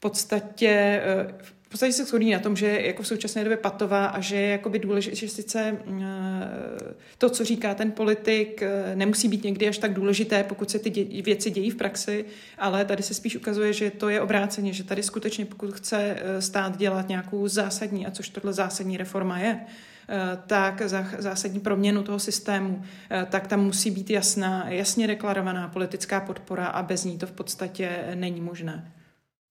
podstatě 0.01 1.03
eh, 1.05 1.35
v 1.71 1.73
podstatě 1.73 1.93
se 1.93 2.05
shodí 2.05 2.31
na 2.31 2.39
tom, 2.39 2.57
že 2.57 2.81
jako 2.81 3.03
v 3.03 3.07
současné 3.07 3.45
době 3.45 3.57
patová 3.57 4.07
a 4.07 4.21
že 4.21 4.37
je 4.37 4.51
jakoby 4.51 4.79
důležité, 4.79 5.17
že 5.17 5.29
sice 5.29 5.79
eh, 5.87 6.95
to, 7.19 7.31
co 7.31 7.45
říká 7.45 7.75
ten 7.75 7.93
politik, 7.93 8.63
eh, 8.63 8.97
nemusí 8.97 9.29
být 9.29 9.45
někdy 9.45 9.69
až 9.69 9.79
tak 9.79 9.95
důležité, 9.95 10.45
pokud 10.45 10.71
se 10.71 10.79
ty 10.79 10.91
dě- 10.91 11.25
věci 11.25 11.51
dějí 11.51 11.71
v 11.71 11.77
praxi, 11.77 12.25
ale 12.59 12.85
tady 12.85 13.03
se 13.03 13.15
spíš 13.15 13.37
ukazuje, 13.37 13.73
že 13.73 13.91
to 13.91 14.09
je 14.09 14.21
obráceně, 14.21 14.73
že 14.73 14.85
tady 14.85 15.03
skutečně, 15.03 15.45
pokud 15.47 15.75
chce 15.75 16.17
stát 16.39 16.77
dělat 16.77 17.09
nějakou 17.09 17.49
zásadní, 17.49 18.07
a 18.07 18.11
což 18.11 18.29
tohle 18.29 18.53
zásadní 18.53 18.97
reforma 18.97 19.39
je, 19.39 19.61
tak 20.47 20.83
zásadní 21.19 21.61
proměnu 21.61 22.03
toho 22.03 22.19
systému, 22.19 22.83
tak 23.31 23.47
tam 23.47 23.65
musí 23.65 23.91
být 23.91 24.11
jasná, 24.11 24.69
jasně 24.69 25.07
deklarovaná 25.07 25.69
politická 25.69 26.21
podpora 26.21 26.67
a 26.67 26.83
bez 26.83 27.05
ní 27.05 27.19
to 27.19 27.27
v 27.27 27.33
podstatě 27.33 27.91
není 28.15 28.41
možné. 28.41 28.93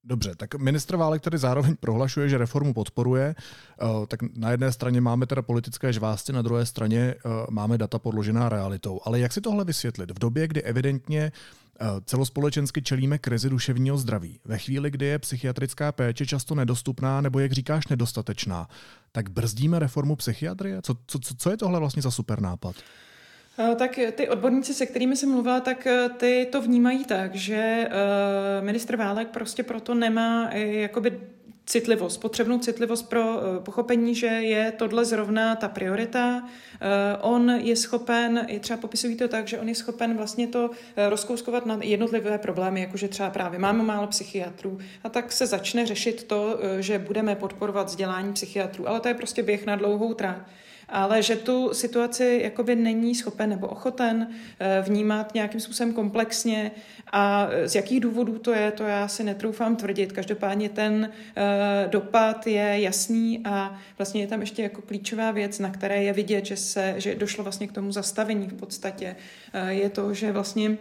Dobře, 0.03 0.35
tak 0.35 0.55
ministr 0.55 0.95
Válek 0.95 1.21
tady 1.21 1.37
zároveň 1.37 1.75
prohlašuje, 1.79 2.29
že 2.29 2.37
reformu 2.37 2.73
podporuje. 2.73 3.35
Eh, 3.35 3.85
tak 4.07 4.19
na 4.37 4.51
jedné 4.51 4.71
straně 4.71 5.01
máme 5.01 5.25
teda 5.25 5.41
politické 5.41 5.93
žvásty, 5.93 6.33
na 6.33 6.41
druhé 6.41 6.65
straně 6.65 6.99
eh, 6.99 7.29
máme 7.49 7.77
data 7.77 7.99
podložená 7.99 8.49
realitou. 8.49 8.99
Ale 9.05 9.19
jak 9.19 9.33
si 9.33 9.41
tohle 9.41 9.65
vysvětlit? 9.65 10.11
V 10.11 10.19
době, 10.19 10.47
kdy 10.47 10.63
evidentně 10.63 11.31
eh, 11.81 11.85
celospolečensky 12.05 12.81
čelíme 12.81 13.17
krizi 13.17 13.49
duševního 13.49 13.97
zdraví, 13.97 14.39
ve 14.45 14.57
chvíli, 14.57 14.91
kdy 14.91 15.05
je 15.05 15.19
psychiatrická 15.19 15.91
péče 15.91 16.25
často 16.25 16.55
nedostupná 16.55 17.21
nebo, 17.21 17.39
jak 17.39 17.51
říkáš, 17.51 17.87
nedostatečná, 17.87 18.67
tak 19.11 19.29
brzdíme 19.29 19.79
reformu 19.79 20.15
psychiatrie? 20.15 20.81
Co, 20.81 20.95
co, 21.07 21.19
co 21.37 21.49
je 21.51 21.57
tohle 21.57 21.79
vlastně 21.79 22.01
za 22.01 22.11
super 22.11 22.41
nápad? 22.41 22.75
Eh, 23.59 23.75
tak 23.75 23.99
ty 24.15 24.29
odborníci, 24.29 24.73
se 24.73 24.85
kterými 24.85 25.15
jsem 25.15 25.31
mluvila, 25.31 25.59
tak 25.59 25.87
eh, 25.87 26.09
ty 26.17 26.47
to 26.51 26.61
vnímají 26.61 27.05
tak, 27.05 27.35
že 27.35 27.55
eh, 27.55 27.91
ministr 28.61 28.95
Válek 28.95 29.27
prostě 29.27 29.63
proto 29.63 29.93
nemá 29.93 30.53
jakoby 30.53 31.19
citlivost, 31.65 32.21
potřebnou 32.21 32.59
citlivost 32.59 33.09
pro 33.09 33.41
pochopení, 33.63 34.15
že 34.15 34.27
je 34.27 34.71
tohle 34.71 35.05
zrovna 35.05 35.55
ta 35.55 35.67
priorita. 35.67 36.49
On 37.21 37.49
je 37.49 37.75
schopen, 37.75 38.45
je 38.49 38.59
třeba 38.59 38.77
popisují 38.77 39.15
to 39.15 39.27
tak, 39.27 39.47
že 39.47 39.59
on 39.59 39.69
je 39.69 39.75
schopen 39.75 40.17
vlastně 40.17 40.47
to 40.47 40.69
rozkouskovat 41.09 41.65
na 41.65 41.79
jednotlivé 41.81 42.37
problémy, 42.37 42.81
jakože 42.81 43.07
třeba 43.07 43.29
právě 43.29 43.59
máme 43.59 43.83
málo 43.83 44.07
psychiatrů 44.07 44.79
a 45.03 45.09
tak 45.09 45.31
se 45.31 45.47
začne 45.47 45.85
řešit 45.85 46.23
to, 46.23 46.59
že 46.79 46.99
budeme 46.99 47.35
podporovat 47.35 47.87
vzdělání 47.87 48.33
psychiatrů, 48.33 48.89
ale 48.89 48.99
to 48.99 49.07
je 49.07 49.13
prostě 49.13 49.43
běh 49.43 49.65
na 49.65 49.75
dlouhou 49.75 50.13
trať 50.13 50.37
ale 50.91 51.23
že 51.23 51.35
tu 51.35 51.73
situaci 51.73 52.39
jakoby 52.43 52.75
není 52.75 53.15
schopen 53.15 53.49
nebo 53.49 53.67
ochoten 53.67 54.27
eh, 54.59 54.81
vnímat 54.81 55.33
nějakým 55.33 55.59
způsobem 55.59 55.93
komplexně 55.93 56.71
a 57.11 57.49
z 57.65 57.75
jakých 57.75 57.99
důvodů 57.99 58.39
to 58.39 58.53
je, 58.53 58.71
to 58.71 58.83
já 58.83 59.07
si 59.07 59.23
netroufám 59.23 59.75
tvrdit. 59.75 60.11
Každopádně 60.11 60.69
ten 60.69 61.11
eh, 61.35 61.87
dopad 61.89 62.47
je 62.47 62.81
jasný 62.81 63.41
a 63.45 63.79
vlastně 63.97 64.21
je 64.21 64.27
tam 64.27 64.41
ještě 64.41 64.63
jako 64.63 64.81
klíčová 64.81 65.31
věc, 65.31 65.59
na 65.59 65.69
které 65.69 66.03
je 66.03 66.13
vidět, 66.13 66.45
že, 66.45 66.57
se, 66.57 66.93
že 66.97 67.15
došlo 67.15 67.43
vlastně 67.43 67.67
k 67.67 67.71
tomu 67.71 67.91
zastavení 67.91 68.47
v 68.47 68.53
podstatě. 68.53 69.15
Eh, 69.53 69.73
je 69.73 69.89
to, 69.89 70.13
že 70.13 70.31
vlastně 70.31 70.69
Eh, 70.69 70.77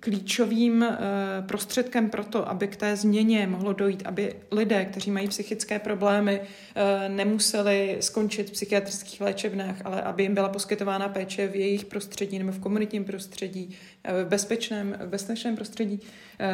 klíčovým 0.00 0.82
eh, 0.82 0.98
prostředkem 1.46 2.10
pro 2.10 2.24
to, 2.24 2.48
aby 2.48 2.68
k 2.68 2.76
té 2.76 2.96
změně 2.96 3.46
mohlo 3.46 3.72
dojít, 3.72 4.02
aby 4.06 4.34
lidé, 4.52 4.84
kteří 4.84 5.10
mají 5.10 5.28
psychické 5.28 5.78
problémy, 5.78 6.40
eh, 6.40 7.08
nemuseli 7.08 7.96
skončit 8.00 8.48
v 8.48 8.52
psychiatrických 8.52 9.20
léčebnách, 9.20 9.76
ale 9.84 10.02
aby 10.02 10.22
jim 10.22 10.34
byla 10.34 10.48
poskytována 10.48 11.08
péče 11.08 11.48
v 11.48 11.56
jejich 11.56 11.84
prostředí 11.84 12.38
nebo 12.38 12.52
v 12.52 12.58
komunitním 12.58 13.04
prostředí, 13.04 13.76
v 14.24 14.28
bezpečném, 14.28 14.96
v 15.00 15.08
bezpečném 15.08 15.56
prostředí, 15.56 16.00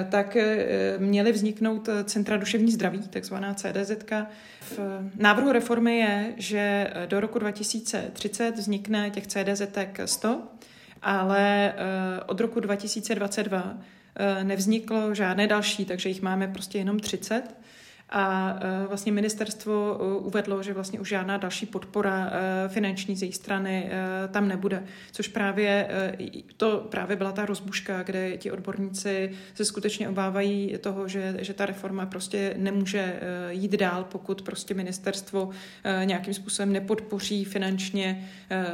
tak 0.08 0.36
měly 0.98 1.32
vzniknout 1.32 1.88
Centra 2.04 2.36
duševní 2.36 2.72
zdraví, 2.72 2.98
takzvaná 2.98 3.54
CDZ. 3.54 3.90
V 4.60 5.10
návrhu 5.16 5.52
reformy 5.52 5.98
je, 5.98 6.34
že 6.36 6.90
do 7.06 7.20
roku 7.20 7.38
2030 7.38 8.56
vznikne 8.56 9.10
těch 9.10 9.26
CDZ 9.26 9.62
100, 10.04 10.42
ale 11.02 11.72
eh, 11.76 12.20
od 12.26 12.40
roku 12.40 12.60
2022 12.60 13.78
eh, 14.16 14.44
nevzniklo 14.44 15.14
žádné 15.14 15.46
další, 15.46 15.84
takže 15.84 16.08
jich 16.08 16.22
máme 16.22 16.48
prostě 16.48 16.78
jenom 16.78 17.00
30 17.00 17.59
a 18.10 18.58
e, 18.60 18.86
vlastně 18.86 19.12
ministerstvo 19.12 19.98
e, 20.00 20.18
uvedlo, 20.18 20.62
že 20.62 20.72
vlastně 20.72 21.00
už 21.00 21.08
žádná 21.08 21.36
další 21.36 21.66
podpora 21.66 22.30
e, 22.32 22.68
finanční 22.68 23.16
z 23.16 23.22
její 23.22 23.32
strany 23.32 23.90
tam 24.30 24.48
nebude, 24.48 24.82
což 25.12 25.28
právě 25.28 25.88
to 26.56 26.86
právě 26.90 27.16
byla 27.16 27.32
ta 27.32 27.46
rozbuška, 27.46 28.02
kde 28.02 28.36
ti 28.36 28.50
odborníci 28.50 29.32
se 29.54 29.64
skutečně 29.64 30.08
obávají 30.08 30.78
toho, 30.80 31.08
že, 31.08 31.36
že 31.40 31.54
ta 31.54 31.66
reforma 31.66 32.06
prostě 32.06 32.54
nemůže 32.56 33.20
jít 33.50 33.72
dál, 33.72 34.04
pokud 34.04 34.42
prostě 34.42 34.74
ministerstvo 34.74 35.50
nějakým 36.04 36.34
způsobem 36.34 36.72
nepodpoří 36.72 37.44
finančně 37.44 38.28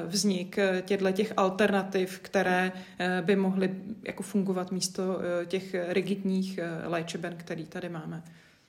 vznik 0.06 0.56
těchto 0.84 1.12
těch 1.12 1.32
alternativ, 1.36 2.18
které 2.22 2.72
by 3.20 3.36
mohly 3.36 3.70
jako 4.02 4.22
fungovat 4.22 4.72
místo 4.72 5.20
těch 5.46 5.74
rigidních 5.88 6.60
léčeben, 6.86 7.34
který 7.36 7.66
tady 7.66 7.88
máme. 7.88 8.22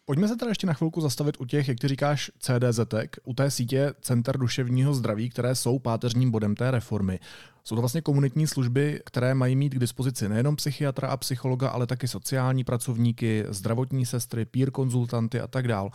Pojďme 0.10 0.28
se 0.28 0.36
teda 0.36 0.50
ještě 0.50 0.68
na 0.68 0.74
chvilku 0.74 1.02
zastavit 1.02 1.36
u 1.40 1.46
těch, 1.46 1.68
jak 1.68 1.80
ty 1.80 1.88
říkáš, 1.88 2.32
CDZ, 2.40 2.80
u 3.24 3.34
té 3.34 3.52
sítě 3.52 3.94
Center 4.02 4.38
duševního 4.38 4.94
zdraví, 4.94 5.30
které 5.30 5.56
jsou 5.56 5.80
páteřním 5.80 6.32
bodem 6.32 6.56
té 6.56 6.72
reformy. 6.72 7.20
Jsou 7.64 7.76
to 7.76 7.82
vlastně 7.82 8.02
komunitní 8.02 8.48
služby, 8.48 9.02
které 9.06 9.34
mají 9.34 9.56
mít 9.56 9.74
k 9.74 9.80
dispozici 9.80 10.30
nejenom 10.30 10.56
psychiatra 10.56 11.08
a 11.08 11.18
psychologa, 11.18 11.70
ale 11.70 11.88
taky 11.88 12.08
sociální 12.08 12.64
pracovníky, 12.64 13.46
zdravotní 13.50 14.06
sestry, 14.06 14.46
peer 14.46 14.72
konzultanty 14.72 15.40
a 15.40 15.48
tak 15.48 15.68
dál. 15.68 15.90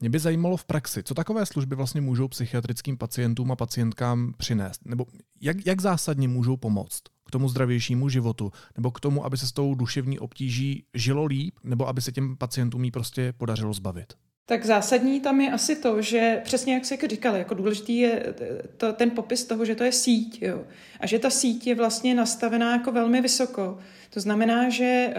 Mě 0.00 0.10
by 0.10 0.18
zajímalo 0.18 0.56
v 0.56 0.64
praxi, 0.64 1.02
co 1.02 1.14
takové 1.14 1.46
služby 1.46 1.76
vlastně 1.76 2.00
můžou 2.00 2.28
psychiatrickým 2.28 2.96
pacientům 2.96 3.52
a 3.52 3.56
pacientkám 3.56 4.34
přinést, 4.36 4.80
nebo 4.84 5.06
jak, 5.40 5.66
jak 5.66 5.80
zásadně 5.80 6.28
můžou 6.28 6.56
pomoct 6.56 7.02
k 7.28 7.30
tomu 7.30 7.48
zdravějšímu 7.48 8.08
životu, 8.08 8.52
nebo 8.76 8.90
k 8.90 9.00
tomu, 9.00 9.24
aby 9.24 9.36
se 9.36 9.46
s 9.46 9.52
tou 9.52 9.74
duševní 9.74 10.18
obtíží 10.18 10.84
žilo 10.94 11.24
líp, 11.24 11.54
nebo 11.64 11.88
aby 11.88 12.00
se 12.00 12.12
těm 12.12 12.36
pacientům 12.36 12.84
jí 12.84 12.90
prostě 12.90 13.32
podařilo 13.32 13.72
zbavit? 13.72 14.12
Tak 14.48 14.64
zásadní 14.64 15.20
tam 15.20 15.40
je 15.40 15.52
asi 15.52 15.76
to, 15.76 16.02
že 16.02 16.40
přesně 16.44 16.74
jak 16.74 16.84
se 16.84 16.94
jako 16.94 17.06
říkali, 17.06 17.38
jako 17.38 17.54
důležitý 17.54 17.98
je 17.98 18.34
to, 18.76 18.92
ten 18.92 19.10
popis 19.10 19.44
toho, 19.44 19.64
že 19.64 19.74
to 19.74 19.84
je 19.84 19.92
síť 19.92 20.42
jo, 20.42 20.64
a 21.00 21.06
že 21.06 21.18
ta 21.18 21.30
síť 21.30 21.66
je 21.66 21.74
vlastně 21.74 22.14
nastavená 22.14 22.72
jako 22.72 22.92
velmi 22.92 23.20
vysoko. 23.20 23.78
To 24.10 24.20
znamená, 24.20 24.68
že 24.68 24.84
eh, 24.84 25.14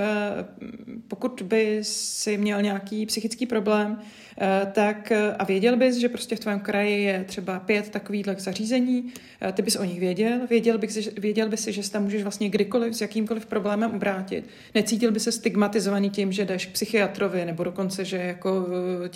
pokud 1.07 1.41
by 1.41 1.79
si 1.81 2.38
měl 2.38 2.62
nějaký 2.62 3.05
psychický 3.05 3.45
problém, 3.45 4.01
Eh, 4.41 4.71
tak 4.74 5.12
a 5.39 5.43
věděl 5.43 5.77
bys, 5.77 5.95
že 5.95 6.09
prostě 6.09 6.36
v 6.36 6.39
tvém 6.39 6.59
kraji 6.59 7.03
je 7.03 7.24
třeba 7.27 7.59
pět 7.59 7.89
takových 7.89 8.25
zařízení, 8.38 9.13
eh, 9.41 9.51
ty 9.51 9.62
bys 9.62 9.75
o 9.75 9.83
nich 9.83 10.00
věděl, 10.00 10.39
věděl, 10.50 10.77
bys, 10.77 11.09
věděl 11.17 11.50
bys 11.50 11.63
si, 11.63 11.74
že 11.74 11.83
se 11.83 11.91
tam 11.91 12.03
můžeš 12.03 12.24
vlastně 12.24 12.50
kdykoliv 12.50 12.95
s 12.95 13.01
jakýmkoliv 13.01 13.45
problémem 13.45 13.91
obrátit. 13.91 14.45
Necítil 14.75 15.12
by 15.12 15.19
se 15.19 15.31
stigmatizovaný 15.31 16.09
tím, 16.09 16.31
že 16.31 16.45
jdeš 16.45 16.65
k 16.65 16.71
psychiatrovi, 16.71 17.45
nebo 17.45 17.63
dokonce, 17.63 18.05
že 18.05 18.17
jako 18.17 18.67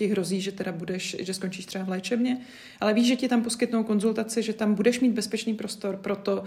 hrozí, 0.08 0.42
že 0.42 0.52
teda 0.52 0.72
budeš, 0.72 1.16
že 1.20 1.34
skončíš 1.34 1.66
třeba 1.66 1.84
v 1.84 1.90
léčebně, 1.90 2.38
ale 2.80 2.94
víš, 2.94 3.08
že 3.08 3.16
ti 3.16 3.28
tam 3.28 3.44
poskytnou 3.44 3.84
konzultaci, 3.84 4.44
že 4.44 4.54
tam 4.54 4.74
budeš 4.74 5.00
mít 5.00 5.12
bezpečný 5.12 5.54
prostor 5.54 5.98
pro 5.98 6.16
to 6.16 6.44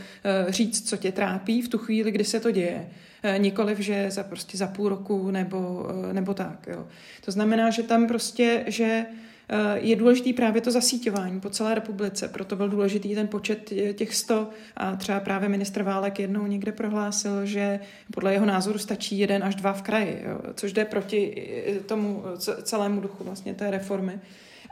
říct, 0.48 0.88
co 0.88 0.96
tě 0.96 1.12
trápí 1.12 1.62
v 1.62 1.68
tu 1.68 1.78
chvíli, 1.78 2.10
kdy 2.10 2.24
se 2.24 2.40
to 2.40 2.50
děje. 2.50 2.86
Eh, 3.22 3.38
nikoliv, 3.38 3.78
že 3.78 4.10
za 4.10 4.22
prostě 4.22 4.58
za 4.58 4.66
půl 4.66 4.88
roku 4.88 5.30
nebo, 5.30 5.88
eh, 5.90 6.12
nebo 6.12 6.34
tak. 6.34 6.66
Jo. 6.66 6.86
To 7.24 7.30
znamená, 7.30 7.70
že 7.70 7.82
tam 7.82 8.06
prostě, 8.06 8.64
že 8.66 8.84
eh, 8.84 9.25
je 9.74 9.96
důležitý 9.96 10.32
právě 10.32 10.62
to 10.62 10.70
zasíťování 10.70 11.40
po 11.40 11.50
celé 11.50 11.74
republice, 11.74 12.28
proto 12.28 12.56
byl 12.56 12.68
důležitý 12.68 13.14
ten 13.14 13.28
počet 13.28 13.72
těch 13.92 14.14
100 14.14 14.50
a 14.76 14.96
třeba 14.96 15.20
právě 15.20 15.48
ministr 15.48 15.82
Válek 15.82 16.18
jednou 16.18 16.46
někde 16.46 16.72
prohlásil, 16.72 17.46
že 17.46 17.80
podle 18.14 18.32
jeho 18.32 18.46
názoru 18.46 18.78
stačí 18.78 19.18
jeden 19.18 19.44
až 19.44 19.54
dva 19.54 19.72
v 19.72 19.82
kraji, 19.82 20.22
jo, 20.28 20.40
což 20.54 20.72
jde 20.72 20.84
proti 20.84 21.48
tomu 21.86 22.22
celému 22.62 23.00
duchu 23.00 23.24
vlastně 23.24 23.54
té 23.54 23.70
reformy. 23.70 24.20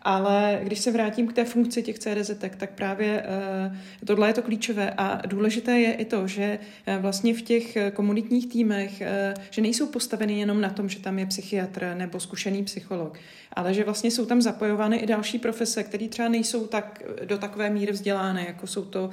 Ale 0.04 0.60
když 0.62 0.78
se 0.78 0.90
vrátím 0.90 1.26
k 1.26 1.32
té 1.32 1.44
funkci 1.44 1.82
těch 1.82 1.98
CDZ, 1.98 2.30
tak 2.38 2.70
právě 2.74 3.22
uh, 3.22 3.76
tohle 4.06 4.28
je 4.28 4.34
to 4.34 4.42
klíčové 4.42 4.90
a 4.90 5.26
důležité 5.26 5.78
je 5.80 5.92
i 5.92 6.04
to, 6.04 6.28
že 6.28 6.58
uh, 6.88 7.02
vlastně 7.02 7.34
v 7.34 7.42
těch 7.42 7.78
komunitních 7.92 8.46
týmech, 8.46 8.92
uh, 9.00 9.42
že 9.50 9.62
nejsou 9.62 9.86
postaveny 9.86 10.38
jenom 10.38 10.60
na 10.60 10.70
tom, 10.70 10.88
že 10.88 11.00
tam 11.00 11.18
je 11.18 11.26
psychiatr 11.26 11.94
nebo 11.96 12.20
zkušený 12.20 12.64
psycholog, 12.64 13.18
ale 13.52 13.74
že 13.74 13.84
vlastně 13.84 14.10
jsou 14.10 14.26
tam 14.26 14.42
zapojovány 14.42 14.96
i 14.96 15.06
další 15.06 15.38
profese, 15.38 15.82
které 15.82 16.08
třeba 16.08 16.28
nejsou 16.28 16.66
tak 16.66 17.02
do 17.24 17.38
takové 17.38 17.70
míry 17.70 17.92
vzdělány, 17.92 18.44
jako 18.46 18.66
jsou 18.66 18.84
to 18.84 19.10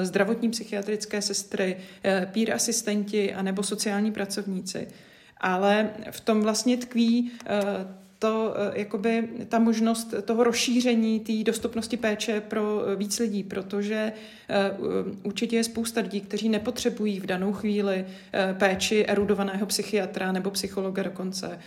zdravotní 0.00 0.50
psychiatrické 0.50 1.22
sestry, 1.22 1.76
peer 2.32 2.52
asistenti 2.52 3.34
a 3.34 3.42
nebo 3.42 3.62
sociální 3.62 4.12
pracovníci. 4.12 4.88
Ale 5.40 5.90
v 6.10 6.20
tom 6.20 6.40
vlastně 6.40 6.76
tkví 6.76 7.30
to, 8.20 8.54
eh, 8.56 8.78
jakoby 8.78 9.28
ta 9.48 9.58
možnost 9.58 10.14
toho 10.24 10.44
rozšíření 10.44 11.20
té 11.20 11.32
dostupnosti 11.44 11.96
péče 11.96 12.40
pro 12.40 12.82
eh, 12.86 12.96
víc 12.96 13.18
lidí, 13.18 13.44
protože 13.44 14.12
Eh, 14.50 14.72
určitě 15.22 15.56
je 15.56 15.64
spousta 15.64 16.00
lidí, 16.00 16.20
kteří 16.20 16.48
nepotřebují 16.48 17.20
v 17.20 17.26
danou 17.26 17.52
chvíli 17.52 18.06
péči 18.58 19.04
erudovaného 19.08 19.66
psychiatra 19.66 20.32
nebo 20.32 20.50
psychologa 20.50 21.02
dokonce. 21.02 21.58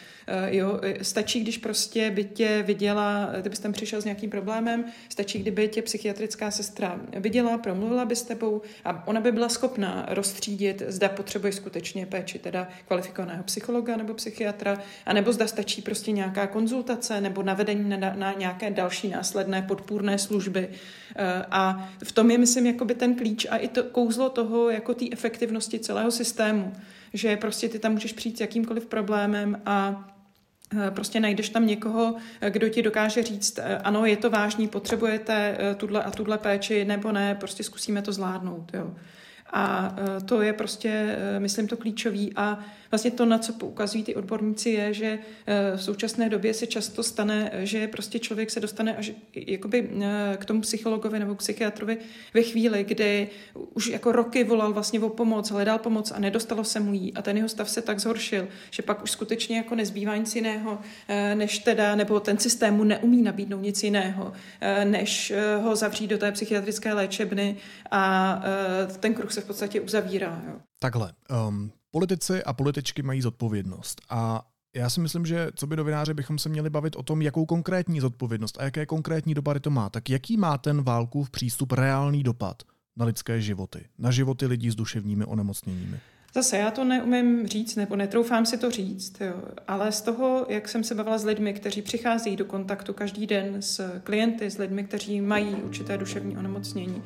Jo, 0.47 0.79
stačí, 1.01 1.39
když 1.39 1.57
prostě 1.57 2.11
by 2.11 2.23
tě 2.23 2.63
viděla, 2.67 3.29
kdybys 3.41 3.59
tam 3.59 3.71
přišel 3.73 4.01
s 4.01 4.05
nějakým 4.05 4.29
problémem, 4.29 4.85
stačí, 5.09 5.39
kdyby 5.39 5.67
tě 5.67 5.81
psychiatrická 5.81 6.51
sestra 6.51 6.99
viděla, 7.19 7.57
promluvila 7.57 8.05
by 8.05 8.15
s 8.15 8.23
tebou 8.23 8.61
a 8.85 9.07
ona 9.07 9.21
by 9.21 9.31
byla 9.31 9.49
schopná 9.49 10.05
rozstřídit, 10.09 10.83
zda 10.87 11.09
potřebuješ 11.09 11.55
skutečně 11.55 12.05
péči 12.05 12.39
teda 12.39 12.67
kvalifikovaného 12.87 13.43
psychologa 13.43 13.97
nebo 13.97 14.13
psychiatra, 14.13 14.81
anebo 15.05 15.33
zda 15.33 15.47
stačí 15.47 15.81
prostě 15.81 16.11
nějaká 16.11 16.42
konzultace 16.47 17.21
nebo 17.21 17.43
navedení 17.43 17.89
na, 17.89 18.13
na 18.15 18.33
nějaké 18.33 18.71
další 18.71 19.07
následné 19.07 19.61
podpůrné 19.61 20.17
služby. 20.17 20.69
A 21.51 21.89
v 22.03 22.11
tom 22.11 22.31
je, 22.31 22.37
myslím, 22.37 22.65
jakoby 22.65 22.95
ten 22.95 23.15
klíč 23.15 23.47
a 23.49 23.57
i 23.57 23.67
to 23.67 23.83
kouzlo 23.83 24.29
toho, 24.29 24.69
jako 24.69 24.93
té 24.93 25.05
efektivnosti 25.11 25.79
celého 25.79 26.11
systému, 26.11 26.73
že 27.13 27.37
prostě 27.37 27.69
ty 27.69 27.79
tam 27.79 27.91
můžeš 27.91 28.13
přijít 28.13 28.37
s 28.37 28.41
jakýmkoliv 28.41 28.85
problémem 28.85 29.61
a 29.65 30.09
e, 30.87 30.91
prostě 30.91 31.19
najdeš 31.19 31.49
tam 31.49 31.67
někoho, 31.67 32.15
kdo 32.49 32.69
ti 32.69 32.81
dokáže 32.81 33.23
říct, 33.23 33.59
e, 33.59 33.77
ano, 33.77 34.05
je 34.05 34.17
to 34.17 34.29
vážný, 34.29 34.67
potřebujete 34.67 35.57
e, 35.59 35.75
tuhle 35.75 36.03
a 36.03 36.11
tuhle 36.11 36.37
péči, 36.37 36.85
nebo 36.85 37.11
ne, 37.11 37.35
prostě 37.35 37.63
zkusíme 37.63 38.01
to 38.01 38.13
zvládnout. 38.13 38.71
Jo. 38.73 38.93
A 39.55 39.95
to 40.25 40.41
je 40.41 40.53
prostě, 40.53 41.17
myslím, 41.39 41.67
to 41.67 41.77
klíčový. 41.77 42.33
A 42.35 42.59
vlastně 42.93 43.11
to, 43.11 43.25
na 43.25 43.37
co 43.37 43.53
poukazují 43.53 44.03
ty 44.03 44.15
odborníci, 44.15 44.69
je, 44.69 44.93
že 44.93 45.19
eh, 45.45 45.77
v 45.77 45.83
současné 45.83 46.29
době 46.29 46.53
se 46.53 46.67
často 46.67 47.03
stane, 47.03 47.51
že 47.63 47.87
prostě 47.87 48.19
člověk 48.19 48.51
se 48.51 48.59
dostane 48.59 48.95
až 48.95 49.11
jakoby 49.35 49.89
eh, 50.01 50.37
k 50.37 50.45
tomu 50.45 50.61
psychologovi 50.61 51.19
nebo 51.19 51.35
psychiatrovi 51.35 51.97
ve 52.33 52.41
chvíli, 52.41 52.83
kdy 52.83 53.29
už 53.73 53.87
jako 53.87 54.11
roky 54.11 54.43
volal 54.43 54.73
vlastně 54.73 54.99
o 54.99 55.09
pomoc, 55.09 55.51
hledal 55.51 55.79
pomoc 55.79 56.11
a 56.11 56.19
nedostalo 56.19 56.63
se 56.63 56.79
mu 56.79 56.93
jí 56.93 57.13
a 57.13 57.21
ten 57.21 57.37
jeho 57.37 57.49
stav 57.49 57.69
se 57.69 57.81
tak 57.81 57.99
zhoršil, 57.99 58.47
že 58.71 58.83
pak 58.83 59.03
už 59.03 59.11
skutečně 59.11 59.57
jako 59.57 59.75
nezbývá 59.75 60.17
nic 60.17 60.35
jiného, 60.35 60.79
eh, 61.07 61.35
než 61.35 61.59
teda, 61.59 61.95
nebo 61.95 62.19
ten 62.19 62.37
systém 62.37 62.73
mu 62.73 62.83
neumí 62.83 63.21
nabídnout 63.21 63.61
nic 63.61 63.83
jiného, 63.83 64.33
než 64.83 65.33
ho 65.61 65.75
zavřít 65.75 66.07
do 66.07 66.17
té 66.17 66.31
psychiatrické 66.31 66.93
léčebny 66.93 67.55
a 67.91 68.43
ten 68.99 69.13
kruh 69.13 69.31
se 69.31 69.41
v 69.41 69.45
podstatě 69.45 69.81
uzavírá. 69.81 70.41
Jo. 70.47 70.53
Takhle, 70.79 71.13
um, 71.47 71.71
Politici 71.95 72.43
a 72.43 72.53
političky 72.53 73.03
mají 73.03 73.21
zodpovědnost 73.21 74.01
a 74.09 74.47
já 74.75 74.89
si 74.89 74.99
myslím, 74.99 75.25
že 75.25 75.47
co 75.55 75.67
by 75.67 75.75
novináři 75.75 76.13
bychom 76.13 76.39
se 76.39 76.49
měli 76.49 76.69
bavit 76.69 76.95
o 76.95 77.03
tom, 77.03 77.21
jakou 77.21 77.45
konkrétní 77.45 77.99
zodpovědnost 77.99 78.57
a 78.59 78.63
jaké 78.63 78.85
konkrétní 78.85 79.33
dopady 79.33 79.59
to 79.59 79.69
má. 79.69 79.89
Tak 79.89 80.09
jaký 80.09 80.37
má 80.37 80.57
ten 80.57 80.83
válkův 80.83 81.29
přístup 81.29 81.71
reálný 81.71 82.23
dopad 82.23 82.63
na 82.97 83.05
lidské 83.05 83.41
životy, 83.41 83.85
na 83.97 84.11
životy 84.11 84.45
lidí 84.45 84.71
s 84.71 84.75
duševními 84.75 85.25
onemocněními? 85.25 85.99
Zase 86.33 86.57
já 86.57 86.71
to 86.71 86.83
neumím 86.83 87.47
říct, 87.47 87.75
nebo 87.75 87.95
netroufám 87.95 88.45
si 88.45 88.57
to 88.57 88.71
říct, 88.71 89.21
jo. 89.21 89.33
ale 89.67 89.91
z 89.91 90.01
toho, 90.01 90.45
jak 90.49 90.69
jsem 90.69 90.83
se 90.83 90.95
bavila 90.95 91.17
s 91.17 91.25
lidmi, 91.25 91.53
kteří 91.53 91.81
přicházejí 91.81 92.35
do 92.35 92.45
kontaktu 92.45 92.93
každý 92.93 93.27
den 93.27 93.61
s 93.61 93.99
klienty, 94.03 94.51
s 94.51 94.57
lidmi, 94.57 94.83
kteří 94.83 95.21
mají 95.21 95.55
určité 95.55 95.97
duševní 95.97 96.37
onemocnění, 96.37 97.03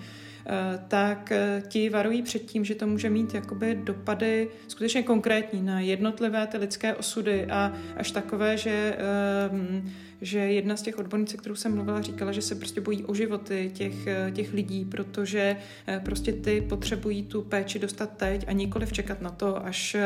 tak 0.87 1.31
eh, 1.31 1.63
ti 1.67 1.89
varují 1.89 2.21
před 2.21 2.39
tím, 2.39 2.65
že 2.65 2.75
to 2.75 2.87
může 2.87 3.09
mít 3.09 3.33
jakoby 3.33 3.79
dopady 3.83 4.49
skutečně 4.67 5.03
konkrétní 5.03 5.61
na 5.61 5.79
jednotlivé 5.79 6.47
ty 6.47 6.57
lidské 6.57 6.95
osudy 6.95 7.45
a 7.45 7.73
až 7.97 8.11
takové, 8.11 8.57
že 8.57 8.97
eh, 8.97 10.07
že 10.21 10.39
jedna 10.39 10.77
z 10.77 10.81
těch 10.81 10.99
odbornic, 10.99 11.33
kterou 11.33 11.55
jsem 11.55 11.75
mluvila, 11.75 12.01
říkala, 12.01 12.31
že 12.31 12.41
se 12.41 12.55
prostě 12.55 12.81
bojí 12.81 13.05
o 13.05 13.13
životy 13.13 13.71
těch, 13.73 13.95
těch 14.33 14.53
lidí, 14.53 14.85
protože 14.85 15.57
prostě 16.05 16.33
ty 16.33 16.61
potřebují 16.61 17.23
tu 17.23 17.41
péči 17.41 17.79
dostat 17.79 18.17
teď 18.17 18.45
a 18.47 18.51
nikoli 18.51 18.87
čekat 18.87 19.21
na 19.21 19.29
to, 19.29 19.65
až 19.65 19.97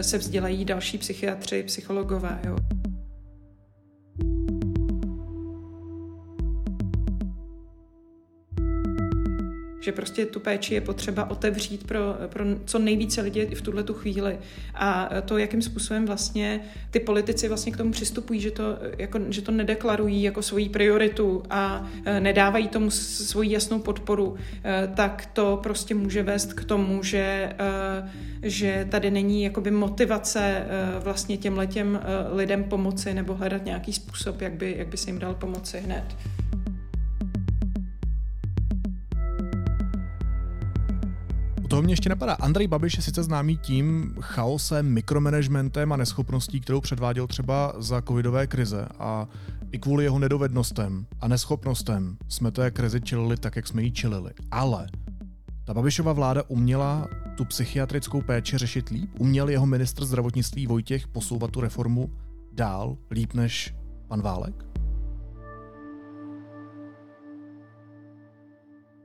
se 0.00 0.18
vzdělají 0.18 0.64
další 0.64 0.98
psychiatři, 0.98 1.62
psychologové. 1.62 2.40
Jo. 2.46 2.56
Že 9.80 9.92
prostě 9.92 10.26
tu 10.26 10.40
péči 10.40 10.74
je 10.74 10.80
potřeba 10.80 11.30
otevřít 11.30 11.86
pro, 11.86 12.00
pro 12.28 12.44
co 12.64 12.78
nejvíce 12.78 13.20
lidí 13.20 13.46
v 13.54 13.62
tuhle 13.62 13.82
tu 13.82 13.94
chvíli. 13.94 14.38
A 14.74 15.10
to, 15.24 15.38
jakým 15.38 15.62
způsobem 15.62 16.06
vlastně 16.06 16.60
ty 16.90 17.00
politici 17.00 17.48
vlastně 17.48 17.72
k 17.72 17.76
tomu 17.76 17.90
přistupují, 17.90 18.40
že 18.40 18.50
to, 18.50 18.78
jako, 18.98 19.18
že 19.28 19.42
to 19.42 19.52
nedeklarují 19.52 20.22
jako 20.22 20.42
svoji 20.42 20.68
prioritu 20.68 21.42
a 21.50 21.86
e, 22.04 22.20
nedávají 22.20 22.68
tomu 22.68 22.90
svoji 22.90 23.52
jasnou 23.52 23.78
podporu, 23.78 24.36
e, 24.64 24.88
tak 24.94 25.28
to 25.32 25.60
prostě 25.62 25.94
může 25.94 26.22
vést 26.22 26.52
k 26.52 26.64
tomu, 26.64 27.02
že, 27.02 27.52
e, 27.58 27.58
že 28.42 28.86
tady 28.90 29.10
není 29.10 29.42
jakoby 29.42 29.70
motivace 29.70 30.66
vlastně 31.02 31.36
těm 31.36 31.60
lidem 32.32 32.64
pomoci 32.64 33.14
nebo 33.14 33.34
hledat 33.34 33.64
nějaký 33.64 33.92
způsob, 33.92 34.40
jak 34.40 34.52
by, 34.52 34.74
jak 34.78 34.88
by 34.88 34.96
se 34.96 35.10
jim 35.10 35.18
dal 35.18 35.34
pomoci 35.34 35.80
hned. 35.80 36.04
Toho 41.70 41.82
mě 41.82 41.92
ještě 41.92 42.08
napadá. 42.08 42.32
Andrej 42.32 42.66
Babiš 42.66 42.96
je 42.96 43.02
sice 43.02 43.22
známý 43.22 43.56
tím 43.56 44.14
chaosem, 44.20 44.86
mikromanagementem 44.86 45.92
a 45.92 45.96
neschopností, 45.96 46.60
kterou 46.60 46.80
předváděl 46.80 47.26
třeba 47.26 47.72
za 47.78 48.02
covidové 48.02 48.46
krize 48.46 48.86
a 48.98 49.28
i 49.72 49.78
kvůli 49.78 50.04
jeho 50.04 50.18
nedovednostem 50.18 51.06
a 51.20 51.28
neschopnostem 51.28 52.16
jsme 52.28 52.50
té 52.50 52.70
krizi 52.70 53.00
čelili 53.00 53.36
tak, 53.36 53.56
jak 53.56 53.66
jsme 53.66 53.82
ji 53.82 53.90
čelili. 53.92 54.30
Ale 54.50 54.86
ta 55.64 55.74
Babišova 55.74 56.12
vláda 56.12 56.42
uměla 56.48 57.08
tu 57.36 57.44
psychiatrickou 57.44 58.22
péči 58.22 58.58
řešit 58.58 58.88
líp? 58.88 59.10
Uměl 59.18 59.48
jeho 59.48 59.66
ministr 59.66 60.04
zdravotnictví 60.04 60.66
Vojtěch 60.66 61.08
posouvat 61.08 61.50
tu 61.50 61.60
reformu 61.60 62.10
dál, 62.52 62.96
líp 63.10 63.34
než 63.34 63.74
pan 64.08 64.22
Válek? 64.22 64.64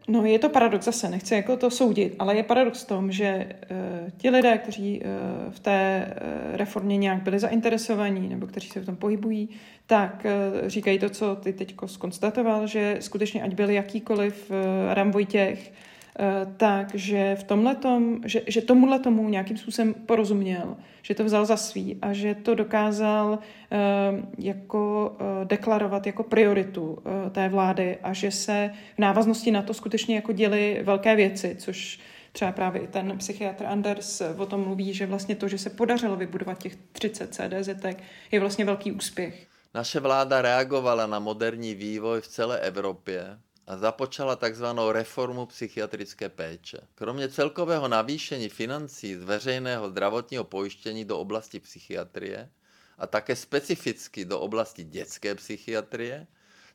No 0.07 0.25
je 0.25 0.39
to 0.39 0.49
paradox 0.49 0.85
zase, 0.85 1.09
nechci 1.09 1.33
jako 1.33 1.57
to 1.57 1.69
soudit, 1.69 2.15
ale 2.19 2.35
je 2.35 2.43
paradox 2.43 2.83
v 2.83 2.87
tom, 2.87 3.11
že 3.11 3.47
uh, 3.71 4.09
ti 4.17 4.29
lidé, 4.29 4.57
kteří 4.57 5.01
uh, 5.01 5.51
v 5.53 5.59
té 5.59 6.07
uh, 6.07 6.55
reformě 6.55 6.97
nějak 6.97 7.23
byli 7.23 7.39
zainteresovaní 7.39 8.29
nebo 8.29 8.47
kteří 8.47 8.69
se 8.69 8.79
v 8.79 8.85
tom 8.85 8.95
pohybují, 8.95 9.49
tak 9.85 10.25
uh, 10.25 10.67
říkají 10.67 10.99
to, 10.99 11.09
co 11.09 11.35
ty 11.35 11.53
teď 11.53 11.75
skonstatoval, 11.85 12.67
že 12.67 12.97
skutečně 12.99 13.43
ať 13.43 13.53
byl 13.53 13.69
jakýkoliv 13.69 14.51
uh, 14.51 14.93
Ram 14.93 15.11
Vojtěch, 15.11 15.71
takže 16.57 17.35
v 17.39 17.43
tomhletom, 17.43 18.21
že, 18.25 18.41
že 18.47 18.61
tomuhle 18.61 18.99
tomu 18.99 19.29
nějakým 19.29 19.57
způsobem 19.57 19.93
porozuměl, 19.93 20.77
že 21.01 21.15
to 21.15 21.23
vzal 21.23 21.45
za 21.45 21.57
svý 21.57 21.97
a 22.01 22.13
že 22.13 22.35
to 22.35 22.55
dokázal 22.55 23.39
eh, 23.71 23.77
jako 24.37 25.15
eh, 25.19 25.45
deklarovat 25.45 26.07
jako 26.07 26.23
prioritu 26.23 26.97
té 27.31 27.49
vlády 27.49 27.97
a 28.03 28.13
že 28.13 28.31
se 28.31 28.71
v 28.95 28.99
návaznosti 28.99 29.51
na 29.51 29.61
to 29.61 29.73
skutečně 29.73 30.15
jako 30.15 30.31
děli 30.31 30.81
velké 30.83 31.15
věci, 31.15 31.55
což 31.59 31.99
třeba 32.31 32.51
právě 32.51 32.81
i 32.81 32.87
ten 32.87 33.17
psychiatr 33.17 33.65
Anders 33.65 34.21
o 34.37 34.45
tom 34.45 34.63
mluví, 34.63 34.93
že 34.93 35.05
vlastně 35.05 35.35
to, 35.35 35.47
že 35.47 35.57
se 35.57 35.69
podařilo 35.69 36.15
vybudovat 36.15 36.57
těch 36.57 36.75
30 36.75 37.33
CDZ, 37.33 37.85
je 38.31 38.39
vlastně 38.39 38.65
velký 38.65 38.91
úspěch. 38.91 39.47
Naše 39.73 39.99
vláda 39.99 40.41
reagovala 40.41 41.07
na 41.07 41.19
moderní 41.19 41.75
vývoj 41.75 42.21
v 42.21 42.27
celé 42.27 42.59
Evropě 42.59 43.37
a 43.67 43.77
započala 43.77 44.35
takzvanou 44.35 44.91
reformu 44.91 45.45
psychiatrické 45.45 46.29
péče. 46.29 46.77
Kromě 46.95 47.29
celkového 47.29 47.87
navýšení 47.87 48.49
financí 48.49 49.15
z 49.15 49.23
veřejného 49.23 49.89
zdravotního 49.89 50.43
pojištění 50.43 51.05
do 51.05 51.19
oblasti 51.19 51.59
psychiatrie 51.59 52.49
a 52.97 53.07
také 53.07 53.35
specificky 53.35 54.25
do 54.25 54.39
oblasti 54.39 54.83
dětské 54.83 55.35
psychiatrie 55.35 56.27